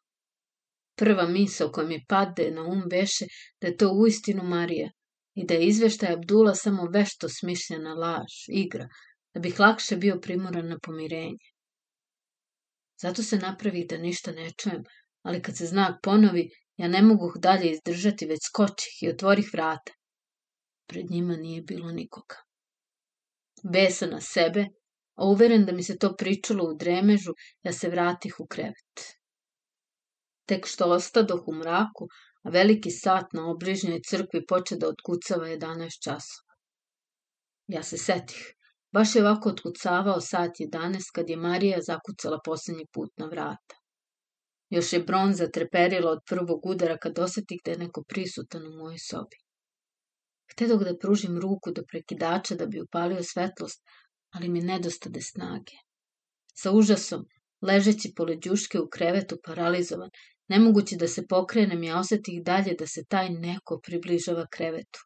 Prva 0.96 1.26
misao 1.26 1.70
koja 1.72 1.86
mi 1.86 2.04
pade 2.08 2.50
na 2.50 2.62
um 2.62 2.82
beše 2.90 3.26
da 3.60 3.66
je 3.66 3.76
to 3.76 3.92
uistinu 3.92 4.42
Marija 4.42 4.90
i 5.34 5.46
da 5.46 5.54
je 5.54 5.66
izveštaj 5.66 6.12
Abdula 6.12 6.54
samo 6.54 6.86
vešto 6.86 7.28
smišljena 7.28 7.94
laž, 7.94 8.34
igra, 8.48 8.88
da 9.34 9.40
bih 9.40 9.60
lakše 9.60 9.96
bio 9.96 10.20
primoran 10.20 10.68
na 10.68 10.78
pomirenje. 10.82 11.50
Zato 13.02 13.22
se 13.22 13.38
napravi 13.38 13.86
da 13.90 13.98
ništa 13.98 14.32
ne 14.32 14.50
čujem, 14.50 14.84
ali 15.22 15.42
kad 15.42 15.56
se 15.56 15.66
znak 15.66 15.98
ponovi, 16.02 16.50
ja 16.76 16.88
ne 16.88 17.02
mogu 17.02 17.32
dalje 17.38 17.70
izdržati, 17.70 18.26
već 18.26 18.40
skočih 18.46 19.02
i 19.02 19.08
otvorih 19.08 19.50
vrata. 19.52 19.92
Pred 20.86 21.10
njima 21.10 21.36
nije 21.36 21.62
bilo 21.62 21.92
nikoga. 21.92 22.36
Besa 23.72 24.06
na 24.06 24.20
sebe, 24.20 24.66
a 25.14 25.26
uveren 25.26 25.64
da 25.64 25.72
mi 25.72 25.82
se 25.82 25.98
to 25.98 26.14
pričalo 26.16 26.64
u 26.64 26.76
dremežu, 26.76 27.34
ja 27.62 27.72
se 27.72 27.88
vratih 27.88 28.40
u 28.40 28.46
krevet. 28.46 29.04
Tek 30.46 30.66
što 30.66 30.90
ostadoh 30.90 31.48
u 31.48 31.54
mraku, 31.54 32.08
a 32.42 32.50
veliki 32.50 32.90
sat 32.90 33.32
na 33.32 33.50
obližnjoj 33.50 34.00
crkvi 34.08 34.46
poče 34.46 34.76
da 34.76 34.88
otkucava 34.88 35.46
11 35.46 36.02
časova. 36.04 36.54
Ja 37.66 37.82
se 37.82 37.98
setih, 37.98 38.54
baš 38.92 39.14
je 39.14 39.22
ovako 39.22 39.48
otkucavao 39.48 40.20
sat 40.20 40.60
11 40.60 41.14
kad 41.14 41.30
je 41.30 41.36
Marija 41.36 41.78
zakucala 41.80 42.38
poslednji 42.44 42.86
put 42.92 43.10
na 43.16 43.26
vrata. 43.26 43.80
Još 44.70 44.92
je 44.92 45.02
bronza 45.02 45.46
treperila 45.48 46.10
od 46.10 46.20
prvog 46.28 46.66
udara 46.66 46.98
kad 46.98 47.18
osetih 47.18 47.60
da 47.64 47.70
je 47.70 47.78
neko 47.78 48.02
prisutan 48.08 48.66
u 48.66 48.76
mojoj 48.76 48.98
sobi. 48.98 49.36
Htedog 50.52 50.84
da 50.84 50.98
pružim 50.98 51.38
ruku 51.40 51.72
do 51.72 51.82
prekidača 51.90 52.54
da 52.54 52.66
bi 52.66 52.80
upalio 52.80 53.22
svetlost, 53.22 53.82
ali 54.34 54.48
mi 54.48 54.60
nedostade 54.60 55.20
snage. 55.22 55.76
Sa 56.54 56.72
užasom, 56.72 57.24
ležeći 57.62 58.12
pored 58.16 58.38
đuške 58.38 58.80
u 58.80 58.88
krevetu 58.88 59.38
paralizovan, 59.44 60.10
nemogući 60.48 60.96
da 60.96 61.08
se 61.08 61.26
pokrenem, 61.26 61.82
ja 61.82 61.98
osetih 61.98 62.42
dalje 62.44 62.74
da 62.78 62.86
se 62.86 63.04
taj 63.08 63.30
neko 63.30 63.80
približava 63.82 64.46
krevetu. 64.50 65.00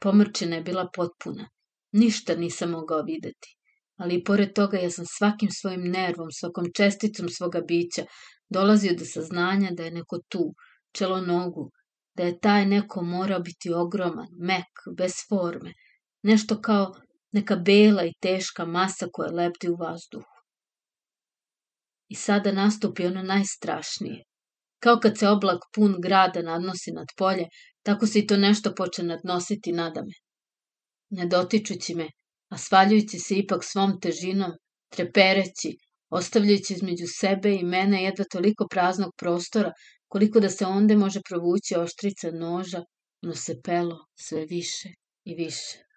Pomrčina 0.00 0.56
je 0.56 0.62
bila 0.62 0.88
potpuna, 0.96 1.48
ništa 1.92 2.34
nisam 2.36 2.70
mogao 2.70 3.02
videti, 3.02 3.56
ali 3.96 4.14
i 4.14 4.24
pored 4.24 4.52
toga 4.54 4.78
ja 4.78 4.90
sam 4.90 5.04
svakim 5.08 5.48
svojim 5.50 5.82
nervom, 5.82 6.30
svakom 6.30 6.64
česticom 6.76 7.28
svoga 7.28 7.60
bića 7.60 8.04
dolazio 8.48 8.96
do 8.98 9.04
saznanja 9.04 9.70
da 9.70 9.84
je 9.84 9.90
neko 9.90 10.18
tu, 10.28 10.54
čelo 10.92 11.20
nogu, 11.20 11.70
da 12.16 12.22
je 12.22 12.38
taj 12.38 12.66
neko 12.66 13.02
morao 13.02 13.40
biti 13.40 13.72
ogroman, 13.72 14.28
mek, 14.40 14.96
bez 14.96 15.12
forme, 15.28 15.72
nešto 16.22 16.60
kao 16.60 16.94
neka 17.32 17.56
bela 17.56 18.04
i 18.04 18.12
teška 18.20 18.64
masa 18.64 19.06
koja 19.12 19.30
lebdi 19.30 19.68
u 19.68 19.76
vazduhu. 19.76 20.32
I 22.08 22.14
sada 22.14 22.52
nastupi 22.52 23.06
ono 23.06 23.22
najstrašnije. 23.22 24.24
Kao 24.78 24.98
kad 25.02 25.18
se 25.18 25.28
oblak 25.28 25.60
pun 25.74 25.96
grada 26.00 26.42
nadnosi 26.42 26.92
nad 26.92 27.06
polje, 27.16 27.46
tako 27.82 28.06
se 28.06 28.18
i 28.18 28.26
to 28.26 28.36
nešto 28.36 28.74
poče 28.74 29.02
nadnositi 29.02 29.72
nadame. 29.72 30.12
Ne 31.10 31.26
dotičući 31.26 31.94
me, 31.94 32.08
a 32.48 32.58
svaljujući 32.58 33.18
se 33.18 33.34
ipak 33.34 33.64
svom 33.64 34.00
težinom, 34.00 34.52
trepereći, 34.88 35.76
ostavljajući 36.10 36.74
između 36.74 37.04
sebe 37.20 37.54
i 37.54 37.64
mene 37.64 38.02
jedva 38.04 38.24
toliko 38.30 38.66
praznog 38.70 39.12
prostora, 39.16 39.72
koliko 40.08 40.40
da 40.40 40.48
se 40.48 40.66
onde 40.66 40.96
može 40.96 41.20
provući 41.28 41.76
oštrica 41.76 42.30
noža, 42.30 42.82
no 43.22 43.34
se 43.34 43.60
pelo 43.64 44.06
sve 44.14 44.46
više 44.46 44.88
i 45.24 45.34
više. 45.34 45.91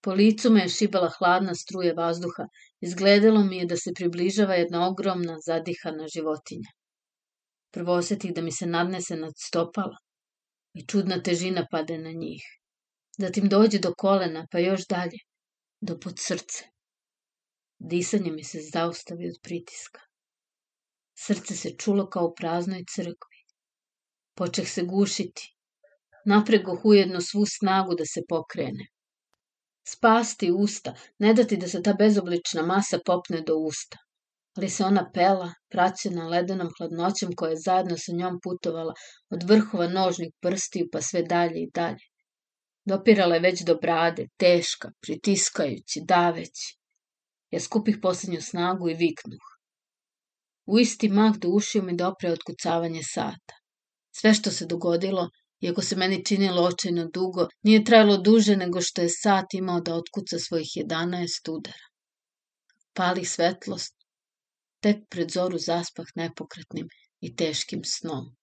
Po 0.00 0.12
licu 0.14 0.50
me 0.50 0.60
je 0.60 0.68
šibala 0.68 1.10
hladna 1.18 1.54
struje 1.54 1.94
vazduha, 1.94 2.46
izgledalo 2.80 3.44
mi 3.44 3.56
je 3.56 3.66
da 3.72 3.76
se 3.76 3.92
približava 3.96 4.54
jedna 4.54 4.86
ogromna, 4.88 5.36
zadihana 5.46 6.06
životinja. 6.14 6.70
Prvo 7.70 7.92
osetih 7.92 8.32
da 8.34 8.42
mi 8.42 8.52
se 8.52 8.66
nadnese 8.66 9.16
nad 9.16 9.32
stopala 9.36 9.98
i 10.74 10.86
čudna 10.86 11.22
težina 11.22 11.66
pade 11.70 11.98
na 11.98 12.12
njih. 12.12 12.42
Zatim 13.18 13.48
dođe 13.48 13.78
do 13.78 13.92
kolena, 13.94 14.46
pa 14.50 14.58
još 14.58 14.86
dalje, 14.86 15.18
do 15.80 15.98
pod 15.98 16.18
srce. 16.18 16.64
Disanje 17.78 18.32
mi 18.32 18.44
se 18.44 18.60
zaustavi 18.72 19.28
od 19.28 19.36
pritiska. 19.42 20.00
Srce 21.18 21.56
se 21.56 21.70
čulo 21.76 22.06
kao 22.10 22.26
u 22.26 22.34
praznoj 22.34 22.84
crkvi. 22.94 23.40
Počeh 24.34 24.68
se 24.68 24.82
gušiti. 24.82 25.54
Napregoh 26.26 26.84
ujedno 26.84 27.20
svu 27.20 27.44
snagu 27.46 27.94
da 27.94 28.04
se 28.04 28.22
pokrene. 28.28 28.86
Spasti 29.86 30.50
usta, 30.50 30.94
ne 31.18 31.34
dati 31.34 31.56
da 31.56 31.68
se 31.68 31.82
ta 31.82 31.92
bezoblična 31.92 32.62
masa 32.62 32.98
popne 33.06 33.40
do 33.40 33.56
usta. 33.56 33.98
Ali 34.56 34.68
se 34.68 34.84
ona 34.84 35.10
pela, 35.14 35.52
praćena 35.70 36.28
ledenom 36.28 36.70
hladnoćem 36.78 37.30
koja 37.36 37.50
je 37.50 37.62
zajedno 37.64 37.96
sa 37.98 38.12
njom 38.12 38.38
putovala 38.42 38.94
od 39.30 39.42
vrhova 39.42 39.88
nožnih 39.88 40.32
prstiju 40.40 40.88
pa 40.92 41.02
sve 41.02 41.22
dalje 41.22 41.62
i 41.62 41.70
dalje. 41.74 42.04
Dopirala 42.84 43.34
je 43.34 43.40
već 43.40 43.62
do 43.62 43.74
brade, 43.74 44.26
teška, 44.36 44.90
pritiskajući, 45.00 46.00
daveći. 46.04 46.76
Ja 47.50 47.60
skupih 47.60 47.98
posljednju 48.02 48.40
snagu 48.40 48.88
i 48.88 48.94
viknuh. 48.94 49.46
U 50.66 50.78
isti 50.78 51.08
mah 51.08 51.36
do 51.36 51.48
ušiju 51.48 51.82
mi 51.82 51.96
dopre 51.96 52.32
otkucavanje 52.32 53.02
sata. 53.02 53.54
Sve 54.16 54.34
što 54.34 54.50
se 54.50 54.66
dogodilo, 54.66 55.28
iako 55.60 55.82
se 55.82 55.96
meni 55.96 56.24
činilo 56.24 56.62
očajno 56.62 57.04
dugo, 57.14 57.46
nije 57.62 57.84
trajalo 57.84 58.16
duže 58.16 58.56
nego 58.56 58.80
što 58.80 59.02
je 59.02 59.08
sat 59.08 59.54
imao 59.54 59.80
da 59.80 59.94
otkuca 59.94 60.38
svojih 60.38 60.68
11 60.76 61.50
udara. 61.50 61.86
Pali 62.94 63.24
svetlost, 63.24 63.94
tek 64.80 64.96
pred 65.10 65.30
zoru 65.30 65.58
zaspah 65.58 66.06
nepokretnim 66.14 66.88
i 67.20 67.36
teškim 67.36 67.84
snom. 67.84 68.36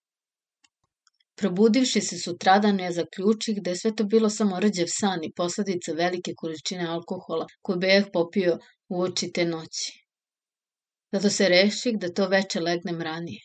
Probudivši 1.35 2.01
se 2.01 2.17
sutradan, 2.19 2.79
ja 2.79 2.91
zaključih 2.91 3.61
da 3.61 3.69
je 3.69 3.77
sve 3.77 3.95
to 3.95 4.03
bilo 4.03 4.29
samo 4.29 4.59
rđev 4.59 4.87
san 4.89 5.23
i 5.23 5.33
posledica 5.35 5.93
velike 5.93 6.33
količine 6.37 6.87
alkohola 6.87 7.45
koju 7.61 7.79
bejah 7.79 8.07
popio 8.13 8.57
u 8.89 9.01
oči 9.01 9.31
te 9.31 9.45
noći. 9.45 9.91
Zato 11.11 11.29
se 11.29 11.49
reših 11.49 11.99
da 11.99 12.13
to 12.13 12.27
veče 12.27 12.59
legnem 12.59 13.01
ranije. 13.01 13.41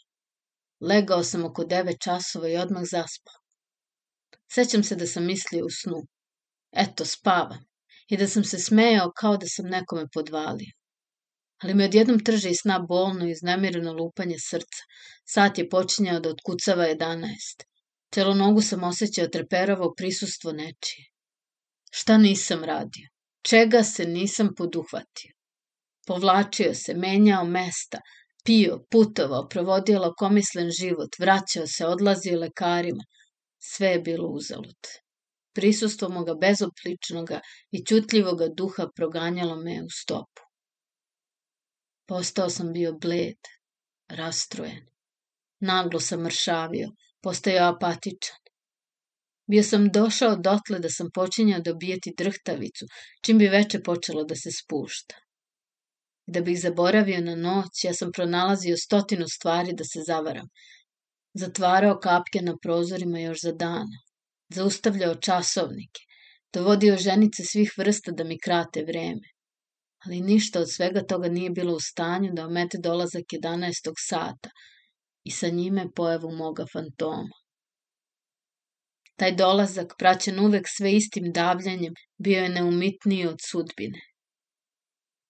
Legao 0.81 1.25
sam 1.25 1.45
oko 1.45 1.63
9 1.65 2.03
časova 2.05 2.49
i 2.49 2.57
odmah 2.57 2.83
zaspao. 2.83 3.42
Sećam 4.53 4.83
se 4.83 4.97
da 4.97 5.07
sam 5.07 5.27
mislio 5.27 5.67
u 5.67 5.71
snu. 5.71 6.07
Eto, 6.73 7.05
spavam. 7.05 7.65
I 8.09 8.17
da 8.17 8.29
sam 8.29 8.45
se 8.45 8.59
smejao 8.59 9.13
kao 9.17 9.37
da 9.37 9.47
sam 9.47 9.67
nekome 9.67 10.07
podvalio. 10.13 10.73
Ali 11.63 11.75
me 11.75 11.85
odjednom 11.85 12.25
trže 12.25 12.51
i 12.51 12.55
sna 12.55 12.79
bolno 12.79 13.27
i 13.27 13.31
iznemireno 13.31 13.93
lupanje 13.93 14.37
srca. 14.39 14.83
Sat 15.25 15.59
je 15.59 15.69
počinjao 15.69 16.21
da 16.21 16.31
otkucava 16.31 16.85
11. 16.85 17.29
Celo 18.15 18.35
nogu 18.35 18.61
sam 18.61 18.85
osjećao 18.85 19.27
treperovo 19.27 19.95
prisustvo 19.97 20.53
nečije. 20.53 21.07
Šta 21.91 22.19
nisam 22.19 22.65
radio? 22.65 23.09
Čega 23.43 23.83
se 23.83 24.05
nisam 24.05 24.55
poduhvatio? 24.57 25.33
Povlačio 26.07 26.75
se, 26.75 26.95
menjao 26.95 27.45
mesta, 27.45 28.01
pio, 28.45 28.79
putovao, 28.91 29.49
provodio 29.49 30.01
lakomislen 30.01 30.71
život, 30.71 31.19
vraćao 31.19 31.67
se, 31.67 31.87
odlazio 31.87 32.41
lekarima. 32.41 33.05
Sve 33.65 33.87
je 33.87 33.99
bilo 34.01 34.29
uzalud. 34.29 34.89
Prisustvo 35.55 36.09
moga 36.09 36.35
bezopličnoga 36.35 37.41
i 37.71 37.85
ćutljivoga 37.85 38.49
duha 38.49 38.89
proganjalo 38.97 39.57
me 39.57 39.83
u 39.83 39.91
stopu. 39.91 40.43
Postao 42.09 42.51
sam 42.51 42.73
bio 42.73 42.93
bled, 42.93 43.39
rastrojen. 44.09 44.87
Naglo 45.61 46.01
sam 46.01 46.23
mršavio, 46.23 46.89
postajao 47.23 47.75
apatičan. 47.75 48.37
Bio 49.47 49.63
sam 49.63 49.89
došao 49.89 50.37
dotle 50.37 50.79
da 50.79 50.89
sam 50.89 51.11
počinjao 51.15 51.61
dobijeti 51.61 52.15
drhtavicu, 52.19 52.87
čim 53.25 53.39
bi 53.39 53.49
veče 53.49 53.83
počelo 53.83 54.25
da 54.25 54.35
se 54.35 54.51
spušta. 54.51 55.15
Da 56.27 56.41
bih 56.41 56.61
zaboravio 56.61 57.21
na 57.21 57.37
noć, 57.37 57.85
ja 57.85 57.95
sam 57.95 58.13
pronalazio 58.13 58.77
stotinu 58.77 59.29
stvari 59.29 59.73
da 59.73 59.85
se 59.85 60.03
zavaram. 60.07 60.49
Zatvarao 61.35 61.99
kapke 61.99 62.43
na 62.43 62.57
prozorima 62.63 63.19
još 63.19 63.41
za 63.43 63.53
dana. 63.53 63.99
Zaustavljao 64.49 65.15
časovnike. 65.15 66.01
Dovodio 66.53 66.97
ženice 66.97 67.45
svih 67.45 67.73
vrsta 67.79 68.13
da 68.13 68.25
mi 68.25 68.39
krate 68.39 68.83
vreme. 68.83 69.29
Ali 70.05 70.21
ništa 70.21 70.61
od 70.61 70.73
svega 70.73 71.03
toga 71.07 71.29
nije 71.29 71.51
bilo 71.51 71.75
u 71.75 71.81
stanju 71.81 72.33
da 72.33 72.47
omete 72.47 72.79
dolazak 72.79 73.25
11. 73.33 73.93
sata, 74.09 74.51
i 75.25 75.31
sa 75.31 75.49
njime 75.49 75.87
pojavu 75.97 76.33
moga 76.33 76.65
fantoma. 76.73 77.37
Taj 79.17 79.35
dolazak, 79.37 79.95
praćen 79.99 80.41
uvek 80.41 80.67
sve 80.69 80.93
istim 80.93 81.33
davljanjem, 81.33 81.95
bio 82.19 82.43
je 82.43 82.49
neumitniji 82.49 83.27
od 83.27 83.39
sudbine. 83.51 84.01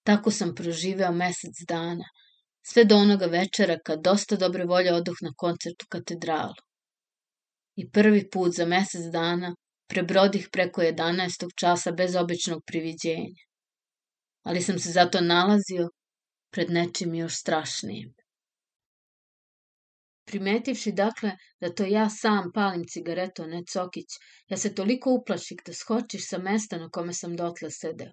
Tako 0.03 0.31
sam 0.31 0.55
proživeo 0.55 1.13
mesec 1.13 1.65
dana, 1.69 2.05
sve 2.63 2.85
do 2.85 2.97
onoga 2.97 3.27
večera 3.27 3.79
kad 3.85 4.03
dosta 4.03 4.37
dobre 4.37 4.65
volje 4.65 4.95
oduh 4.95 5.17
na 5.23 5.33
koncert 5.37 5.83
u 5.83 5.87
katedralu. 5.89 6.55
I 7.77 7.91
prvi 7.91 8.31
put 8.31 8.55
za 8.55 8.67
mesec 8.67 9.13
dana 9.13 9.55
prebrodih 9.89 10.49
preko 10.53 10.81
11. 10.81 11.49
časa 11.57 11.93
bez 11.93 12.17
običnog 12.17 12.63
priviđenja. 12.67 13.43
Ali 14.43 14.63
sam 14.63 14.79
se 14.79 14.91
zato 14.91 15.21
nalazio 15.21 15.89
pred 16.51 16.71
nečim 16.71 17.15
još 17.15 17.35
strašnijim. 17.37 18.15
Primetivši 20.25 20.93
dakle 20.93 21.37
da 21.61 21.75
to 21.75 21.85
ja 21.85 22.09
sam 22.11 22.51
palim 22.55 22.85
cigaretu, 22.89 23.47
ne 23.47 23.63
Cokić, 23.73 24.19
ja 24.49 24.57
se 24.57 24.75
toliko 24.75 25.11
uplaših 25.11 25.59
da 25.67 25.73
skočiš 25.75 26.29
sa 26.29 26.39
mesta 26.39 26.79
na 26.79 26.89
kome 26.89 27.15
sam 27.15 27.37
dotle 27.37 27.71
sedeo. 27.71 28.13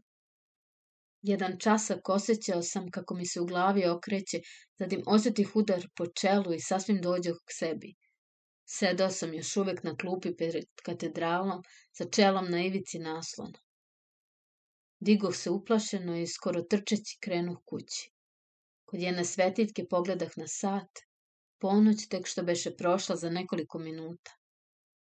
Jedan 1.21 1.57
časak 1.59 2.09
osjećao 2.09 2.61
sam 2.61 2.91
kako 2.91 3.15
mi 3.15 3.25
se 3.25 3.41
u 3.41 3.45
glavi 3.45 3.85
okreće, 3.87 4.39
zatim 4.79 5.03
osetih 5.05 5.55
udar 5.55 5.87
po 5.95 6.05
čelu 6.07 6.53
i 6.53 6.59
sasvim 6.59 7.01
dođoh 7.01 7.37
k 7.45 7.53
sebi. 7.59 7.95
Sedao 8.65 9.09
sam 9.09 9.33
još 9.33 9.57
uvek 9.57 9.83
na 9.83 9.95
klupi 9.95 10.35
pred 10.35 10.65
katedralom, 10.83 11.63
sa 11.91 12.05
čelom 12.05 12.51
na 12.51 12.63
ivici 12.63 12.99
naslona. 12.99 13.59
Digoh 14.99 15.35
se 15.35 15.49
uplašeno 15.49 16.17
i 16.17 16.27
skoro 16.27 16.61
trčeći 16.61 17.17
krenuh 17.21 17.57
kući. 17.65 18.11
Kod 18.85 18.99
jedne 18.99 19.25
svetiljke 19.25 19.85
pogledah 19.89 20.37
na 20.37 20.47
sat, 20.47 21.09
Ponoć 21.59 22.07
tek 22.07 22.27
što 22.27 22.43
beše 22.43 22.75
prošla 22.75 23.15
za 23.15 23.29
nekoliko 23.29 23.79
minuta. 23.79 24.31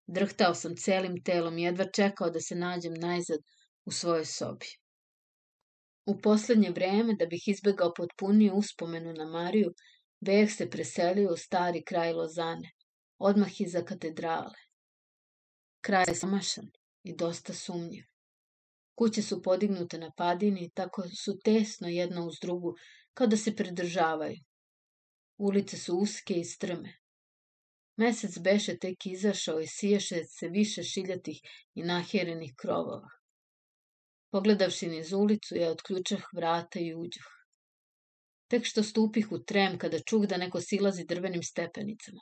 Drhtao 0.07 0.55
sam 0.55 0.75
celim 0.75 1.23
telom 1.23 1.57
i 1.57 1.63
jedva 1.63 1.85
čekao 1.95 2.29
da 2.29 2.41
se 2.41 2.55
nađem 2.55 2.93
najzad 2.93 3.39
u 3.85 3.91
svojoj 3.91 4.25
sobi. 4.25 4.65
U 6.05 6.19
poslednje 6.21 6.71
vreme, 6.71 7.15
da 7.15 7.25
bih 7.25 7.47
izbegao 7.47 7.93
potpuniju 7.93 8.53
uspomenu 8.53 9.13
na 9.13 9.25
Mariju, 9.25 9.73
Beh 10.21 10.51
se 10.51 10.69
preselio 10.69 11.31
u 11.33 11.37
stari 11.37 11.83
kraj 11.83 12.13
Lozane, 12.13 12.71
odmah 13.17 13.61
iza 13.61 13.81
katedrale. 13.81 14.55
Kraj 15.81 16.05
je 16.07 16.15
samašan 16.15 16.65
i 17.03 17.15
dosta 17.15 17.53
sumnjiv. 17.53 18.03
Kuće 18.95 19.21
su 19.21 19.41
podignute 19.41 19.97
na 19.97 20.11
padini, 20.17 20.71
tako 20.73 21.03
su 21.07 21.37
tesno 21.43 21.87
jedna 21.87 22.25
uz 22.25 22.35
drugu, 22.41 22.75
kao 23.13 23.27
da 23.27 23.37
se 23.37 23.55
pridržavaju. 23.55 24.37
Ulice 25.37 25.77
su 25.77 25.97
uske 25.97 26.33
i 26.33 26.43
strme. 26.43 26.93
Mesec 27.95 28.37
beše 28.39 28.77
tek 28.77 29.05
izašao 29.05 29.59
i 29.59 29.67
siješe 29.67 30.23
se 30.23 30.47
više 30.47 30.83
šiljatih 30.83 31.39
i 31.73 31.83
nahjerenih 31.83 32.53
krovova. 32.57 33.18
Pogledavši 34.31 34.87
niz 34.87 35.13
ulicu, 35.13 35.55
ja 35.55 35.71
otključah 35.71 36.21
vrata 36.35 36.79
i 36.79 36.93
uđoh. 36.95 37.29
Tek 38.47 38.65
što 38.65 38.83
stupih 38.83 39.31
u 39.31 39.39
trem 39.43 39.77
kada 39.77 39.99
čuh 39.99 40.25
da 40.27 40.37
neko 40.37 40.61
silazi 40.61 41.05
drvenim 41.05 41.43
stepenicama. 41.43 42.21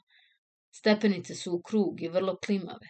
Stepenice 0.76 1.36
su 1.36 1.54
u 1.56 1.62
krug 1.62 2.02
i 2.02 2.08
vrlo 2.08 2.38
klimave. 2.46 2.90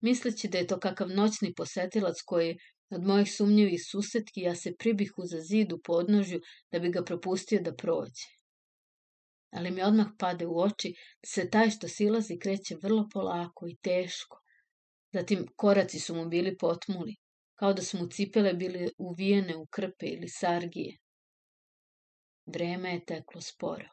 Misleći 0.00 0.48
da 0.48 0.58
je 0.58 0.66
to 0.66 0.78
kakav 0.80 1.08
noćni 1.08 1.54
posetilac 1.54 2.22
koji 2.26 2.58
od 2.90 3.02
mojih 3.02 3.32
sumnjivih 3.32 3.80
susetki 3.90 4.40
ja 4.40 4.54
se 4.54 4.74
pribihu 4.78 5.24
za 5.24 5.40
zid 5.40 5.72
u 5.72 5.80
podnožju 5.84 6.40
da 6.72 6.78
bi 6.78 6.90
ga 6.90 7.04
propustio 7.04 7.60
da 7.62 7.74
prođe. 7.74 8.28
Ali 9.50 9.70
mi 9.70 9.82
odmah 9.82 10.06
pade 10.18 10.46
u 10.46 10.60
oči 10.60 10.92
da 11.22 11.28
se 11.28 11.50
taj 11.50 11.70
što 11.70 11.88
silazi 11.88 12.38
kreće 12.38 12.76
vrlo 12.82 13.08
polako 13.12 13.66
i 13.68 13.76
teško. 13.82 14.42
Zatim 15.12 15.46
koraci 15.56 16.00
su 16.00 16.14
mu 16.14 16.28
bili 16.28 16.56
potmuli, 16.56 17.16
kao 17.56 17.72
da 17.72 17.82
su 17.82 17.98
mu 17.98 18.06
cipele 18.06 18.54
bile 18.54 18.88
uvijene 18.98 19.56
u 19.56 19.66
krpe 19.66 20.06
ili 20.06 20.28
sargije. 20.28 20.96
Vreme 22.46 22.92
je 22.92 23.04
teklo 23.04 23.40
sporo. 23.40 23.88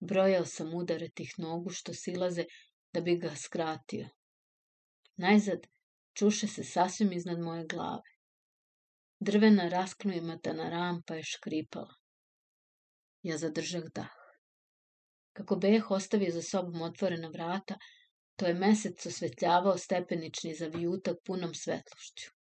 Brojao 0.00 0.44
sam 0.44 0.74
udare 0.74 1.08
tih 1.08 1.34
nogu 1.38 1.70
što 1.70 1.94
silaze 1.94 2.44
da 2.92 3.00
bi 3.00 3.16
ga 3.16 3.36
skratio. 3.36 4.08
Najzad 5.16 5.66
čuše 6.14 6.46
se 6.46 6.64
sasvim 6.64 7.12
iznad 7.12 7.38
moje 7.38 7.66
glave. 7.66 8.10
Drvena 9.20 9.68
rasknuimatana 9.68 10.70
rampa 10.70 11.14
je 11.14 11.22
škripala. 11.22 11.94
Ja 13.22 13.38
zadržah 13.38 13.84
dah. 13.94 14.10
Kako 15.32 15.56
beh 15.56 15.90
ostavio 15.90 16.30
za 16.30 16.42
sobom 16.42 16.82
otvorena 16.82 17.28
vrata, 17.28 17.78
to 18.36 18.46
je 18.46 18.54
mesec 18.54 19.06
osvetljavao 19.06 19.78
stepenični 19.78 20.54
zavijutak 20.54 21.16
punom 21.24 21.54
svetlošću. 21.54 22.41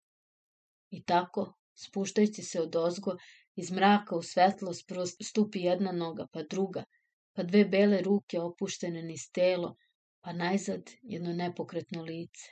I 0.90 1.03
tako, 1.03 1.53
spuštajući 1.74 2.42
se 2.42 2.61
od 2.61 2.77
ozgo, 2.77 3.16
iz 3.57 3.70
mraka 3.70 4.16
u 4.16 4.22
svetlost 4.22 4.92
stupi 5.22 5.61
jedna 5.61 5.92
noga, 5.92 6.27
pa 6.33 6.42
druga, 6.42 6.85
pa 7.33 7.42
dve 7.42 7.64
bele 7.64 8.03
ruke 8.03 8.40
opuštene 8.40 9.03
niz 9.03 9.31
telo, 9.33 9.77
pa 10.20 10.33
najzad 10.33 10.90
jedno 11.03 11.33
nepokretno 11.33 12.03
lice. 12.03 12.51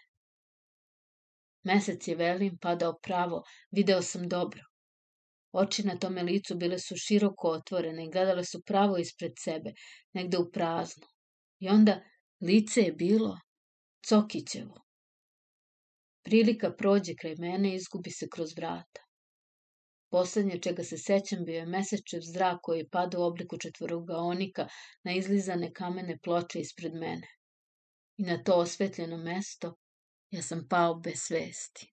Mesec 1.62 2.08
je 2.08 2.14
velim 2.16 2.58
padao 2.58 2.98
pravo, 3.02 3.42
video 3.70 4.02
sam 4.02 4.28
dobro. 4.28 4.62
Oči 5.52 5.82
na 5.82 5.96
tome 5.98 6.22
licu 6.22 6.54
bile 6.54 6.78
su 6.78 6.96
široko 6.96 7.48
otvorene 7.48 8.04
i 8.04 8.10
gledale 8.10 8.44
su 8.44 8.62
pravo 8.62 8.98
ispred 8.98 9.32
sebe, 9.38 9.72
negde 10.12 10.38
u 10.38 10.50
prazno. 10.50 11.06
I 11.58 11.68
onda 11.68 12.00
lice 12.40 12.80
je 12.80 12.92
bilo 12.92 13.38
Cokićevo. 14.08 14.85
Prilika 16.26 16.72
prođe 16.78 17.12
kraj 17.14 17.34
mene 17.38 17.70
i 17.72 17.76
izgubi 17.76 18.10
se 18.10 18.26
kroz 18.28 18.52
vrata. 18.56 19.02
Poslednje 20.10 20.56
čega 20.62 20.84
se 20.84 20.96
sećam 20.98 21.44
bio 21.44 21.58
je 21.58 21.66
mesečev 21.66 22.20
zrak 22.20 22.58
koji 22.62 22.78
je 22.78 23.18
u 23.18 23.22
obliku 23.22 23.58
četvorogaonika 23.58 24.68
na 25.04 25.12
izlizane 25.12 25.72
kamene 25.72 26.18
ploče 26.18 26.60
ispred 26.60 26.94
mene. 26.94 27.28
I 28.16 28.22
na 28.22 28.42
to 28.42 28.54
osvetljeno 28.54 29.16
mesto 29.16 29.74
ja 30.30 30.42
sam 30.42 30.66
pao 30.70 30.94
bez 30.94 31.18
svesti. 31.18 31.92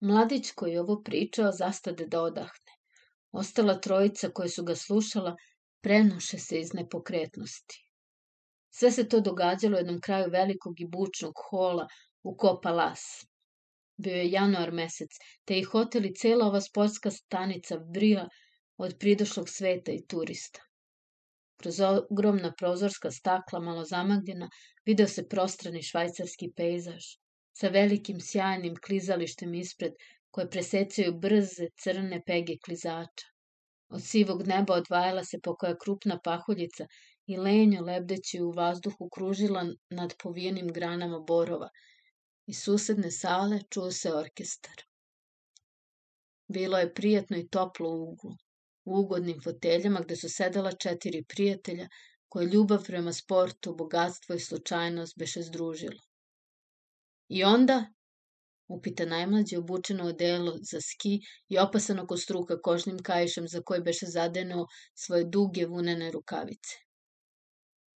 Mladić 0.00 0.50
koji 0.50 0.76
ovo 0.78 1.02
pričao 1.02 1.52
zastade 1.52 2.06
da 2.06 2.22
odahne. 2.22 2.76
Ostala 3.32 3.78
trojica 3.80 4.30
koja 4.30 4.48
su 4.48 4.64
ga 4.64 4.74
slušala 4.74 5.36
prenoše 5.80 6.38
se 6.38 6.60
iz 6.60 6.74
nepokretnosti. 6.74 7.81
Sve 8.74 8.90
se 8.90 9.08
to 9.08 9.20
događalo 9.20 9.76
u 9.76 9.80
jednom 9.80 10.00
kraju 10.00 10.30
velikog 10.30 10.80
i 10.80 10.86
bučnog 10.88 11.32
hola 11.50 11.86
u 12.22 12.36
Kopa 12.36 12.70
Las. 12.70 13.02
Bio 13.96 14.14
je 14.14 14.30
januar 14.30 14.72
mesec, 14.72 15.10
te 15.44 15.58
i 15.58 15.62
hotel 15.62 16.06
i 16.06 16.14
cela 16.14 16.46
ova 16.46 16.60
sportska 16.60 17.10
stanica 17.10 17.76
vrija 17.94 18.28
od 18.76 18.96
pridošlog 18.98 19.48
sveta 19.48 19.92
i 19.92 20.06
turista. 20.06 20.60
Kroz 21.60 21.80
ogromna 21.80 22.52
prozorska 22.58 23.10
stakla, 23.10 23.60
malo 23.60 23.84
zamagljena, 23.84 24.48
video 24.86 25.08
se 25.08 25.28
prostrani 25.28 25.82
švajcarski 25.82 26.48
pejzaž, 26.56 27.04
sa 27.60 27.68
velikim 27.68 28.20
sjajnim 28.20 28.76
klizalištem 28.86 29.54
ispred, 29.54 29.92
koje 30.30 30.50
presecaju 30.50 31.18
brze 31.18 31.68
crne 31.82 32.22
pege 32.26 32.56
klizača. 32.64 33.28
Od 33.88 34.02
sivog 34.02 34.46
neba 34.46 34.74
odvajala 34.74 35.24
se 35.24 35.38
pokoja 35.42 35.76
krupna 35.84 36.18
pahuljica 36.24 36.86
i 37.26 37.36
lenjo 37.36 37.80
lebdeći 37.80 38.40
u 38.40 38.50
vazduhu 38.50 39.08
kružila 39.08 39.66
nad 39.90 40.14
povijenim 40.22 40.72
granama 40.72 41.18
borova. 41.18 41.68
Iz 42.46 42.62
susedne 42.62 43.10
sale 43.10 43.60
čuo 43.70 43.90
se 43.90 44.14
orkestar. 44.14 44.82
Bilo 46.48 46.78
je 46.78 46.94
prijatno 46.94 47.36
i 47.36 47.48
toplo 47.48 47.90
u 47.90 48.02
uglu 48.12 48.36
u 48.84 49.00
ugodnim 49.00 49.40
foteljama 49.44 50.00
gde 50.00 50.16
su 50.16 50.28
sedela 50.28 50.72
četiri 50.72 51.24
prijatelja 51.24 51.88
koje 52.28 52.46
ljubav 52.46 52.84
prema 52.84 53.12
sportu, 53.12 53.74
bogatstvo 53.74 54.34
i 54.34 54.40
slučajnost 54.40 55.18
beše 55.18 55.42
združilo. 55.42 56.00
I 57.28 57.44
onda, 57.44 57.86
upita 58.68 59.06
najmlađi 59.06 59.56
obučeno 59.56 60.04
odelo 60.04 60.56
za 60.70 60.80
ski 60.80 61.20
i 61.48 61.58
opasano 61.58 62.06
ko 62.06 62.16
struka 62.16 62.60
kožnim 62.60 62.98
kajišem 63.02 63.48
za 63.48 63.60
koji 63.60 63.82
beše 63.82 64.06
zadenuo 64.06 64.66
svoje 64.94 65.24
duge 65.24 65.66
vunene 65.66 66.10
rukavice. 66.10 66.76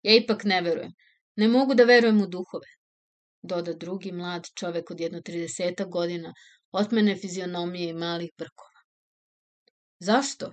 Ja 0.06 0.14
ipak 0.14 0.44
ne 0.44 0.60
verujem. 0.62 0.92
Ne 1.36 1.48
mogu 1.48 1.74
da 1.74 1.84
verujem 1.84 2.20
u 2.22 2.26
duhove, 2.26 2.68
doda 3.42 3.72
drugi 3.72 4.12
mlad 4.12 4.46
čovek 4.54 4.90
od 4.90 5.00
jedno 5.00 5.20
30 5.20 5.88
godina, 5.90 6.34
otmene 6.72 7.16
fizionomije 7.16 7.88
i 7.90 7.98
malih 8.02 8.30
brkova. 8.38 8.84
Zašto? 9.98 10.52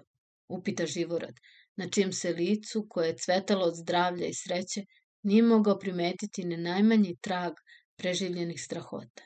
upita 0.49 0.85
Živorad, 0.85 1.35
na 1.75 1.89
čijem 1.89 2.13
se 2.13 2.33
licu, 2.33 2.85
koje 2.89 3.07
je 3.07 3.17
cvetalo 3.17 3.65
od 3.65 3.75
zdravlja 3.75 4.27
i 4.27 4.33
sreće, 4.33 4.85
nije 5.23 5.43
mogao 5.43 5.79
primetiti 5.79 6.45
ne 6.45 6.57
najmanji 6.57 7.17
trag 7.21 7.53
preživljenih 7.97 8.61
strahota. 8.61 9.23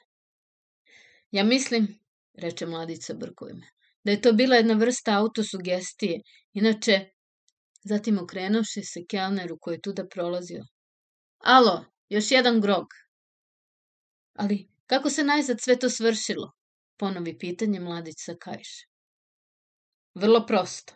Ja 1.31 1.43
mislim, 1.43 1.87
reče 2.33 2.65
mladica 2.65 3.13
brkovima, 3.13 3.67
da 4.03 4.11
je 4.11 4.21
to 4.21 4.33
bila 4.33 4.55
jedna 4.55 4.73
vrsta 4.73 5.17
autosugestije, 5.17 6.21
inače, 6.53 7.09
zatim 7.87 8.19
okrenuši 8.19 8.81
se 8.83 9.05
kelneru 9.09 9.57
koji 9.61 9.75
je 9.75 9.81
tuda 9.81 10.07
prolazio. 10.07 10.63
Alo, 11.37 11.85
još 12.09 12.31
jedan 12.31 12.61
grog. 12.61 12.87
Ali, 14.33 14.67
kako 14.85 15.09
se 15.09 15.23
najzad 15.23 15.61
sve 15.61 15.79
to 15.79 15.89
svršilo? 15.89 16.51
Ponovi 16.97 17.37
pitanje 17.37 17.79
mladić 17.79 18.15
sa 18.17 18.35
kajše. 18.39 18.85
Vrlo 20.15 20.45
prosto. 20.45 20.93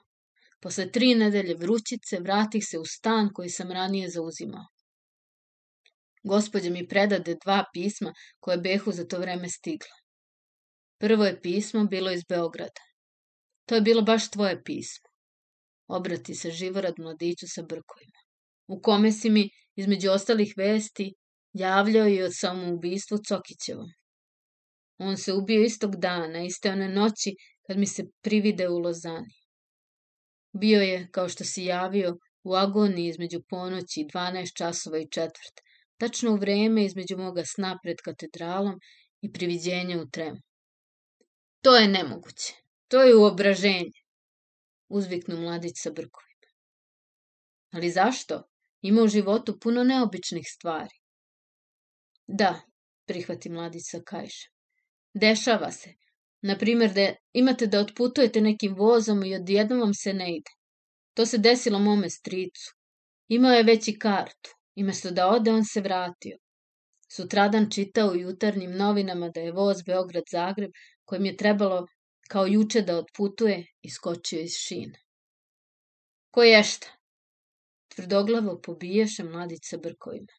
Posle 0.60 0.91
tri 0.91 1.15
nedelje 1.15 1.56
vrućice 1.56 2.19
vratih 2.19 2.63
se 2.67 2.80
u 2.80 2.86
stan 2.86 3.30
koji 3.34 3.49
sam 3.49 3.71
ranije 3.71 4.10
zauzimao. 4.10 4.65
Gospodja 6.23 6.71
mi 6.71 6.88
predade 6.88 7.36
dva 7.43 7.65
pisma 7.73 8.13
koje 8.39 8.58
behu 8.58 8.91
za 8.91 9.08
to 9.08 9.19
vreme 9.19 9.49
stigla. 9.49 9.95
Prvo 10.97 11.25
je 11.25 11.41
pismo 11.41 11.84
bilo 11.86 12.12
iz 12.12 12.23
Beograda. 12.30 12.82
To 13.65 13.75
je 13.75 13.82
bilo 13.82 14.01
baš 14.01 14.30
tvoje 14.30 14.63
pismo. 14.63 15.11
Obrati 15.97 16.36
se 16.36 16.51
Živorad 16.51 16.93
mladiću 16.97 17.47
sa 17.47 17.62
brkovima. 17.62 18.19
U 18.67 18.82
kome 18.82 19.12
si 19.12 19.30
mi, 19.30 19.49
između 19.75 20.12
ostalih 20.12 20.54
vesti, 20.58 21.13
javljao 21.54 22.08
i 22.08 22.21
o 22.21 22.32
samoubistvu 22.32 23.17
Cokićevom. 23.27 23.89
On 24.97 25.17
se 25.17 25.34
ubio 25.34 25.63
istog 25.63 25.95
dana, 25.95 26.43
iste 26.43 26.71
one 26.71 26.88
noći, 26.89 27.36
kad 27.67 27.77
mi 27.77 27.86
se 27.86 28.04
privide 28.21 28.69
u 28.69 28.77
Lozani. 28.77 29.34
Bio 30.54 30.82
je, 30.82 31.08
kao 31.12 31.30
što 31.30 31.43
si 31.43 31.65
javio, 31.65 32.17
u 32.43 32.56
agoniji 32.56 33.08
između 33.08 33.41
ponoći 33.49 34.06
12 34.13 34.58
časova 34.58 34.99
i 34.99 35.10
četvrt, 35.12 35.62
tačno 35.97 36.34
u 36.34 36.38
vreme 36.38 36.86
između 36.86 37.17
moga 37.17 37.43
sna 37.45 37.77
pred 37.84 37.97
katedralom 38.04 38.80
i 39.21 39.32
priviđenja 39.32 40.01
u 40.01 40.10
tremu. 40.10 40.39
To 41.62 41.75
je 41.75 41.88
nemoguće. 41.88 42.54
To 42.88 43.03
je 43.03 43.15
uobraženje, 43.15 44.01
uzviknu 44.91 45.37
mladić 45.37 45.73
sa 45.75 45.89
brkovima. 45.89 46.49
Ali 47.71 47.89
zašto? 47.91 48.43
Ima 48.81 49.01
u 49.01 49.07
životu 49.07 49.59
puno 49.59 49.83
neobičnih 49.83 50.47
stvari. 50.47 50.95
Da, 52.27 52.61
prihvati 53.05 53.49
mladić 53.49 53.83
sa 53.85 54.01
kajšem. 54.05 54.51
Dešava 55.13 55.71
se, 55.71 55.93
Na 56.41 56.57
primjer, 56.57 56.93
da 56.93 57.13
imate 57.33 57.67
da 57.67 57.79
otputujete 57.79 58.41
nekim 58.41 58.75
vozom 58.75 59.23
i 59.23 59.35
odjednom 59.35 59.79
vam 59.79 59.93
se 59.93 60.13
ne 60.13 60.35
ide. 60.35 60.51
To 61.13 61.25
se 61.25 61.37
desilo 61.37 61.79
mome 61.79 62.09
stricu. 62.09 62.71
Imao 63.27 63.51
je 63.51 63.63
već 63.63 63.87
i 63.87 63.99
kartu. 63.99 64.49
I 64.75 64.83
mesto 64.83 65.11
da 65.11 65.27
ode, 65.27 65.51
on 65.51 65.65
se 65.65 65.81
vratio. 65.81 66.37
Sutradan 67.15 67.69
čitao 67.71 68.09
u 68.09 68.15
jutarnjim 68.15 68.71
novinama 68.77 69.29
da 69.29 69.39
je 69.39 69.51
voz 69.51 69.83
Beograd-Zagreb, 69.87 70.71
kojim 71.05 71.25
je 71.25 71.37
trebalo 71.37 71.87
kao 72.32 72.45
juče 72.47 72.82
da 72.82 72.97
otputuje, 72.97 73.65
iskočio 73.82 74.41
iz 74.41 74.53
šine. 74.57 74.99
Ko 76.32 76.43
je 76.43 76.63
šta? 76.63 76.88
Tvrdoglavo 77.95 78.61
pobiješe 78.63 79.23
mladić 79.23 79.59
sa 79.69 79.77
brkovima. 79.77 80.34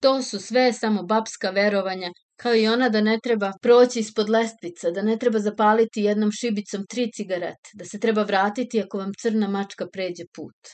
To 0.00 0.22
su 0.22 0.38
sve 0.40 0.72
samo 0.72 1.02
babska 1.02 1.50
verovanja 1.50 2.10
kao 2.36 2.54
i 2.54 2.68
ona 2.68 2.88
da 2.88 3.00
ne 3.00 3.18
treba 3.22 3.52
proći 3.62 3.98
ispod 4.00 4.30
lestvica, 4.30 4.90
da 4.90 5.02
ne 5.02 5.16
treba 5.18 5.38
zapaliti 5.38 6.02
jednom 6.02 6.30
šibicom 6.32 6.86
tri 6.86 7.10
cigarete, 7.12 7.70
da 7.74 7.84
se 7.84 8.00
treba 8.00 8.22
vratiti 8.22 8.82
ako 8.82 8.98
vam 8.98 9.12
crna 9.22 9.48
mačka 9.48 9.86
pređe 9.92 10.24
put. 10.34 10.70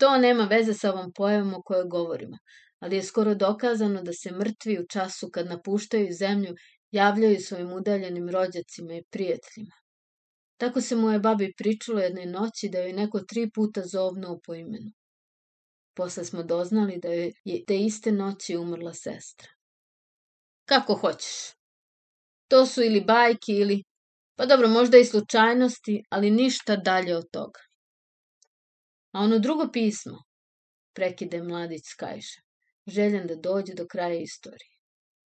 To 0.00 0.18
nema 0.18 0.44
veze 0.44 0.74
sa 0.74 0.92
ovom 0.92 1.12
pojavom 1.12 1.54
o 1.54 1.62
kojoj 1.62 1.84
govorimo, 1.88 2.36
ali 2.80 2.96
je 2.96 3.02
skoro 3.02 3.34
dokazano 3.34 4.02
da 4.02 4.12
se 4.12 4.32
mrtvi 4.32 4.78
u 4.80 4.86
času 4.86 5.30
kad 5.32 5.46
napuštaju 5.46 6.12
zemlju 6.18 6.54
javljaju 6.94 7.40
svojim 7.40 7.72
udaljenim 7.72 8.28
rođacima 8.30 8.94
i 8.94 9.04
prijateljima. 9.10 9.76
Tako 10.56 10.80
se 10.80 10.96
moje 10.96 11.18
babi 11.18 11.52
pričalo 11.56 12.00
jedne 12.00 12.26
noći 12.26 12.68
da 12.68 12.78
joj 12.78 12.92
neko 12.92 13.20
tri 13.20 13.50
puta 13.50 13.82
zovnuo 13.82 14.38
po 14.46 14.54
imenu. 14.54 14.92
Posle 15.94 16.24
smo 16.24 16.42
doznali 16.42 16.98
da 17.02 17.08
je 17.44 17.64
te 17.66 17.78
iste 17.78 18.12
noći 18.12 18.56
umrla 18.56 18.94
sestra. 18.94 19.48
Kako 20.64 20.94
hoćeš. 20.94 21.34
To 22.48 22.66
su 22.66 22.82
ili 22.82 23.04
bajke 23.04 23.52
ili... 23.52 23.82
Pa 24.36 24.46
dobro, 24.46 24.68
možda 24.68 24.98
i 24.98 25.04
slučajnosti, 25.04 26.02
ali 26.10 26.30
ništa 26.30 26.76
dalje 26.76 27.16
od 27.16 27.24
toga. 27.32 27.60
A 29.12 29.20
ono 29.20 29.38
drugo 29.38 29.68
pismo, 29.72 30.18
prekide 30.94 31.42
mladić 31.42 31.82
Skajša, 31.84 32.40
željen 32.86 33.26
da 33.26 33.34
dođe 33.34 33.74
do 33.74 33.86
kraja 33.86 34.20
istorije. 34.20 34.74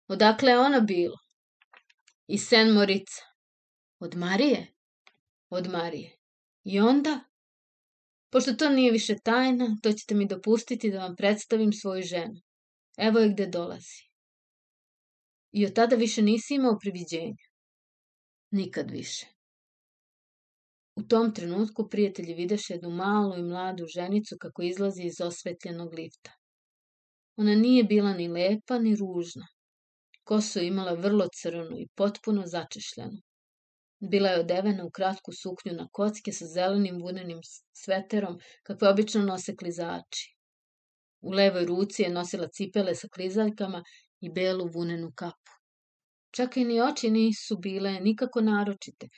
Odakle 0.07 0.51
je 0.51 0.59
ona 0.59 0.79
bilo? 0.79 1.24
Iz 2.27 2.47
Sen 2.47 2.73
Morica. 2.73 3.21
Od 3.99 4.15
Marije? 4.15 4.67
Od 5.49 5.67
Marije. 5.67 6.17
I 6.63 6.79
onda? 6.79 7.19
Pošto 8.31 8.53
to 8.53 8.69
nije 8.69 8.91
više 8.91 9.15
tajna, 9.23 9.77
to 9.83 9.91
ćete 9.91 10.15
mi 10.15 10.27
dopustiti 10.27 10.91
da 10.91 10.99
vam 10.99 11.15
predstavim 11.15 11.73
svoju 11.73 12.03
ženu. 12.03 12.41
Evo 12.97 13.19
je 13.19 13.29
gde 13.29 13.47
dolazi. 13.47 14.09
I 15.51 15.65
od 15.65 15.73
tada 15.73 15.95
više 15.95 16.21
nisi 16.21 16.55
imao 16.55 16.77
priviđenja. 16.79 17.45
Nikad 18.51 18.91
više. 18.91 19.27
U 20.95 21.03
tom 21.03 21.33
trenutku 21.33 21.89
prijatelji 21.89 22.33
videše 22.33 22.73
jednu 22.73 22.89
malu 22.89 23.37
i 23.37 23.43
mladu 23.43 23.85
ženicu 23.87 24.35
kako 24.39 24.61
izlazi 24.61 25.03
iz 25.03 25.21
osvetljenog 25.21 25.93
lifta. 25.93 26.31
Ona 27.35 27.55
nije 27.55 27.83
bila 27.83 28.13
ni 28.13 28.27
lepa 28.27 28.79
ni 28.79 28.95
ružna. 28.95 29.47
Kosu 30.29 30.59
imala 30.59 30.93
vrlo 30.93 31.27
crnu 31.39 31.79
i 31.79 31.87
potpuno 31.95 32.43
začešljenu. 32.45 33.17
Bila 34.11 34.29
je 34.29 34.39
odevena 34.39 34.85
u 34.85 34.91
kratku 34.91 35.31
suknju 35.41 35.73
na 35.73 35.87
kocke 35.91 36.31
sa 36.31 36.45
zelenim 36.45 36.97
vunenim 37.01 37.39
sveterom, 37.83 38.39
kakve 38.63 38.89
obično 38.89 39.21
nose 39.21 39.55
klizači. 39.55 40.25
U 41.21 41.31
levoj 41.31 41.65
ruci 41.65 42.01
je 42.03 42.09
nosila 42.09 42.47
cipele 42.47 42.95
sa 42.95 43.07
klizaljkama 43.07 43.83
i 44.21 44.31
belu 44.31 44.67
vunenu 44.73 45.11
kapu. 45.15 45.55
Čak 46.31 46.57
i 46.57 46.65
ni 46.65 46.81
oči 46.81 47.09
nisu 47.09 47.57
bile 47.57 47.91
nikako 47.99 48.41
naročite, 48.41 49.09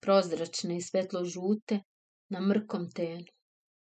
prozračne 0.00 0.76
i 0.76 0.82
svetlo 0.82 1.24
žute, 1.24 1.80
na 2.30 2.40
mrkom 2.40 2.90
tenu. 2.90 3.26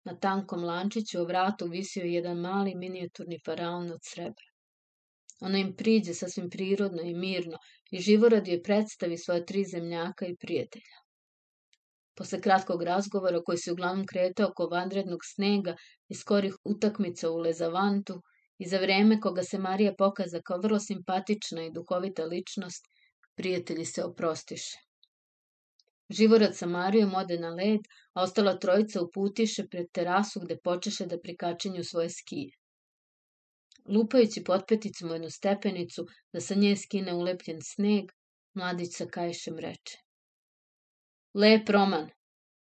Na 0.06 0.16
tankom 0.16 0.64
lančiću 0.64 1.20
o 1.22 1.26
vratu 1.26 1.68
visio 1.68 2.04
je 2.04 2.14
jedan 2.14 2.38
mali 2.38 2.76
minijaturni 2.76 3.40
faraon 3.46 3.92
od 3.92 4.00
srebra. 4.04 4.48
Ona 5.40 5.58
im 5.58 5.76
priđe 5.76 6.14
sasvim 6.14 6.50
prirodno 6.50 7.02
i 7.02 7.14
mirno 7.14 7.58
i 7.92 8.00
živorad 8.00 8.48
joj 8.48 8.64
predstavi 8.64 9.18
svoje 9.18 9.46
tri 9.46 9.66
zemljaka 9.66 10.26
i 10.26 10.36
prijatelja. 10.36 10.98
Posle 12.16 12.42
kratkog 12.42 12.84
razgovora 12.84 13.42
koji 13.44 13.58
se 13.58 13.72
uglavnom 13.72 14.06
kretao 14.06 14.50
oko 14.50 14.68
vanrednog 14.72 15.20
snega 15.26 15.76
i 16.10 16.16
skorih 16.16 16.56
utakmica 16.64 17.30
u 17.32 17.38
Lezavantu 17.38 18.22
i 18.58 18.68
za 18.68 18.78
vreme 18.78 19.20
koga 19.22 19.44
se 19.44 19.60
Marija 19.60 19.94
pokaza 19.98 20.42
kao 20.42 20.58
vrlo 20.58 20.80
simpatična 20.80 21.66
i 21.66 21.72
duhovita 21.72 22.26
ličnost, 22.26 22.88
prijatelji 23.36 23.86
se 23.86 24.04
oprostiše. 24.04 24.78
Živorad 26.10 26.56
sa 26.58 26.66
Marijom 26.66 27.16
ode 27.16 27.40
na 27.40 27.50
led, 27.50 27.82
a 28.14 28.24
ostala 28.24 28.60
trojica 28.60 29.02
uputiše 29.02 29.68
pred 29.68 29.92
terasu 29.92 30.40
gde 30.40 30.58
počeše 30.64 31.06
da 31.06 31.20
prikačenju 31.20 31.84
svoje 31.84 32.10
skije 32.10 32.52
lupajući 33.88 34.44
potpeticom 34.44 35.12
jednu 35.12 35.30
stepenicu 35.30 36.06
da 36.34 36.42
sa 36.42 36.56
nje 36.56 36.76
skine 36.78 37.14
ulepljen 37.14 37.60
sneg, 37.62 38.12
mladić 38.54 38.96
sa 38.98 39.06
kajšem 39.06 39.60
reče. 39.60 39.98
Lep 41.34 41.70
roman. 41.70 42.10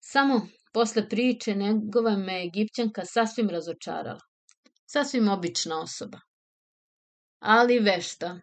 Samo 0.01 0.49
posle 0.73 1.09
priče 1.09 1.55
njegova 1.55 2.17
me 2.17 2.45
Egipćanka 2.45 3.05
sasvim 3.05 3.51
razočarala. 3.51 4.21
Sasvim 4.87 5.29
obična 5.29 5.81
osoba. 5.81 6.19
Ali 7.39 7.79
vešta, 7.79 8.41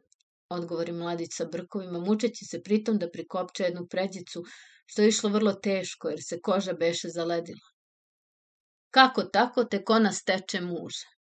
odgovori 0.50 0.92
mladić 0.92 1.30
sa 1.34 1.46
brkovima, 1.46 2.00
mučeći 2.00 2.46
se 2.46 2.62
pritom 2.64 2.98
da 2.98 3.10
prikopče 3.12 3.64
jednu 3.64 3.88
pređicu, 3.88 4.44
što 4.86 5.02
je 5.02 5.08
išlo 5.08 5.30
vrlo 5.30 5.54
teško, 5.54 6.10
jer 6.10 6.20
se 6.24 6.42
koža 6.42 6.74
beše 6.74 7.10
zaledila. 7.10 7.68
Kako 8.92 9.24
tako 9.24 9.64
tek 9.64 9.90
ona 9.90 10.12
steče 10.12 10.62
muža? 10.62 11.19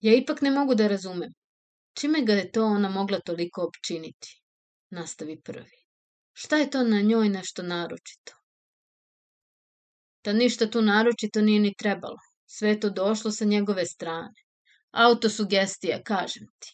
Ja 0.00 0.14
ipak 0.14 0.42
ne 0.42 0.50
mogu 0.50 0.74
da 0.74 0.88
razumem. 0.88 1.32
Čime 1.94 2.22
ga 2.22 2.32
je 2.32 2.50
to 2.52 2.64
ona 2.64 2.88
mogla 2.88 3.20
toliko 3.20 3.62
opčiniti? 3.62 4.42
Nastavi 4.90 5.40
prvi. 5.40 5.80
Šta 6.32 6.56
je 6.56 6.70
to 6.70 6.82
na 6.84 7.00
njoj 7.00 7.28
nešto 7.28 7.62
naročito? 7.62 8.32
Da 10.24 10.32
ništa 10.32 10.70
tu 10.70 10.82
naročito 10.82 11.40
nije 11.40 11.60
ni 11.60 11.74
trebalo. 11.74 12.16
Sve 12.46 12.80
to 12.80 12.90
došlo 12.90 13.30
sa 13.30 13.44
njegove 13.44 13.86
strane. 13.86 14.34
Autosugestija, 14.90 16.02
kažem 16.02 16.46
ti. 16.58 16.72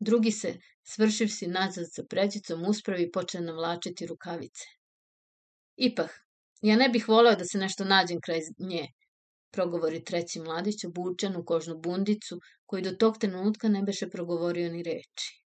Drugi 0.00 0.30
se, 0.30 0.54
svršiv 0.82 1.28
si 1.28 1.46
nazad 1.46 1.86
sa 1.90 2.02
pređicom, 2.10 2.64
uspravi 2.68 3.02
i 3.02 3.10
počne 3.10 3.40
navlačiti 3.40 4.06
rukavice. 4.06 4.64
Ipak, 5.76 6.20
ja 6.60 6.76
ne 6.76 6.88
bih 6.88 7.08
voleo 7.08 7.36
da 7.36 7.44
se 7.44 7.58
nešto 7.58 7.84
nađem 7.84 8.20
kraj 8.20 8.40
nje, 8.58 8.88
progovori 9.52 10.04
treći 10.04 10.40
mladić 10.40 10.84
obučen 10.84 11.36
u 11.36 11.44
kožnu 11.44 11.78
bundicu, 11.78 12.40
koji 12.66 12.82
do 12.82 12.92
tog 12.92 13.18
trenutka 13.18 13.68
ne 13.68 13.82
beše 13.82 14.08
progovorio 14.10 14.72
ni 14.72 14.82
reči. 14.82 15.42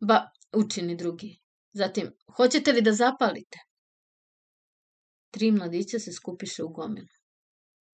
Ba, 0.00 0.30
učini 0.52 0.96
drugi. 0.96 1.38
Zatim, 1.72 2.12
hoćete 2.36 2.72
li 2.72 2.82
da 2.82 2.92
zapalite? 2.92 3.58
Tri 5.30 5.50
mladića 5.52 5.98
se 5.98 6.12
skupiše 6.12 6.64
u 6.64 6.68
gomenu. 6.68 7.08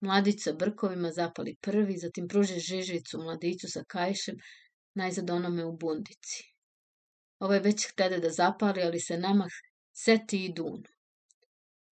Mladić 0.02 0.44
sa 0.44 0.54
brkovima 0.54 1.12
zapali 1.12 1.56
prvi, 1.62 1.98
zatim 1.98 2.28
pruži 2.28 2.60
žižicu 2.60 3.18
mladiću 3.18 3.68
sa 3.68 3.84
kajšem, 3.88 4.36
najzad 4.94 5.30
onome 5.30 5.66
u 5.66 5.78
bundici. 5.78 6.44
Ovo 7.40 7.54
je 7.54 7.60
već 7.60 7.88
htede 7.92 8.20
da 8.20 8.30
zapali, 8.30 8.84
ali 8.84 9.00
se 9.00 9.18
namah 9.18 9.52
seti 9.94 10.46
i 10.46 10.54
dunu. 10.54 10.90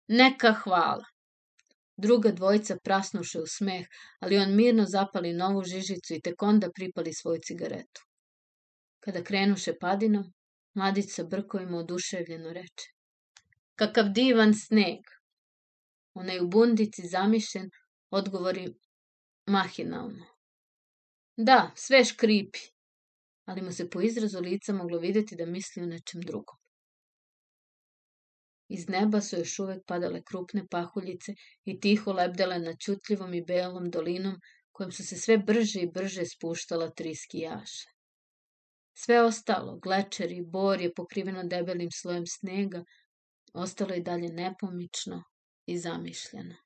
Neka 0.07 0.53
hvala, 0.63 1.05
Druga 1.98 2.32
dvojica 2.32 2.78
prasnuše 2.84 3.39
u 3.39 3.48
smeh, 3.48 3.88
ali 4.20 4.38
on 4.38 4.56
mirno 4.56 4.86
zapali 4.86 5.34
novu 5.34 5.64
žižicu 5.64 6.14
i 6.14 6.22
tek 6.22 6.41
onda 6.41 6.70
pripali 6.76 7.14
svoju 7.14 7.39
cigaretu. 7.46 8.02
Kada 9.00 9.24
krenuše 9.24 9.74
padinom, 9.82 10.34
mladić 10.74 11.12
sa 11.14 11.24
brkovima 11.24 11.78
oduševljeno 11.78 12.54
reče. 12.54 12.88
Kakav 13.76 14.10
divan 14.10 14.54
sneg! 14.54 15.00
Onaj 16.14 16.39
u 16.39 16.48
bundici 16.48 17.08
zamišljen 17.08 17.70
odgovori 18.10 18.68
mahinalno. 19.46 20.26
Da, 21.38 21.72
sve 21.76 22.06
škripi, 22.06 22.60
ali 23.46 23.62
mu 23.62 23.72
se 23.72 23.89
po 23.89 24.02
izrazu 24.02 24.39
lica 24.39 24.74
moglo 24.74 25.00
videti 25.00 25.36
da 25.36 25.46
misli 25.46 25.84
o 25.84 25.86
nečem 25.86 26.22
drugom. 26.22 26.62
Iz 28.76 28.88
neba 28.89 29.21
su 29.21 29.38
još 29.38 29.59
uvek 29.59 29.82
padale 29.88 30.21
krupne 30.24 30.67
pahuljice 30.67 31.34
i 31.65 31.80
tiho 31.80 32.13
lebdele 32.13 32.59
na 32.59 32.74
čutljivom 32.86 33.34
i 33.34 33.41
belom 33.45 33.89
dolinom 33.91 34.39
kojom 34.71 34.91
su 34.91 35.05
se 35.07 35.17
sve 35.17 35.38
brže 35.38 35.82
i 35.82 35.91
brže 35.91 36.26
spuštala 36.26 36.89
tri 36.89 37.15
skijaša. 37.15 37.89
Sve 38.97 39.21
ostalo, 39.21 39.78
glečer 39.80 40.32
i 40.32 40.41
bor 40.41 40.82
je 40.82 40.93
pokriveno 40.93 41.43
debelim 41.43 41.91
slojem 41.91 42.26
snega, 42.28 42.84
ostalo 43.53 43.93
je 43.93 44.01
dalje 44.01 44.30
nepomično 44.30 45.24
i 45.65 45.78
zamišljeno. 45.78 46.62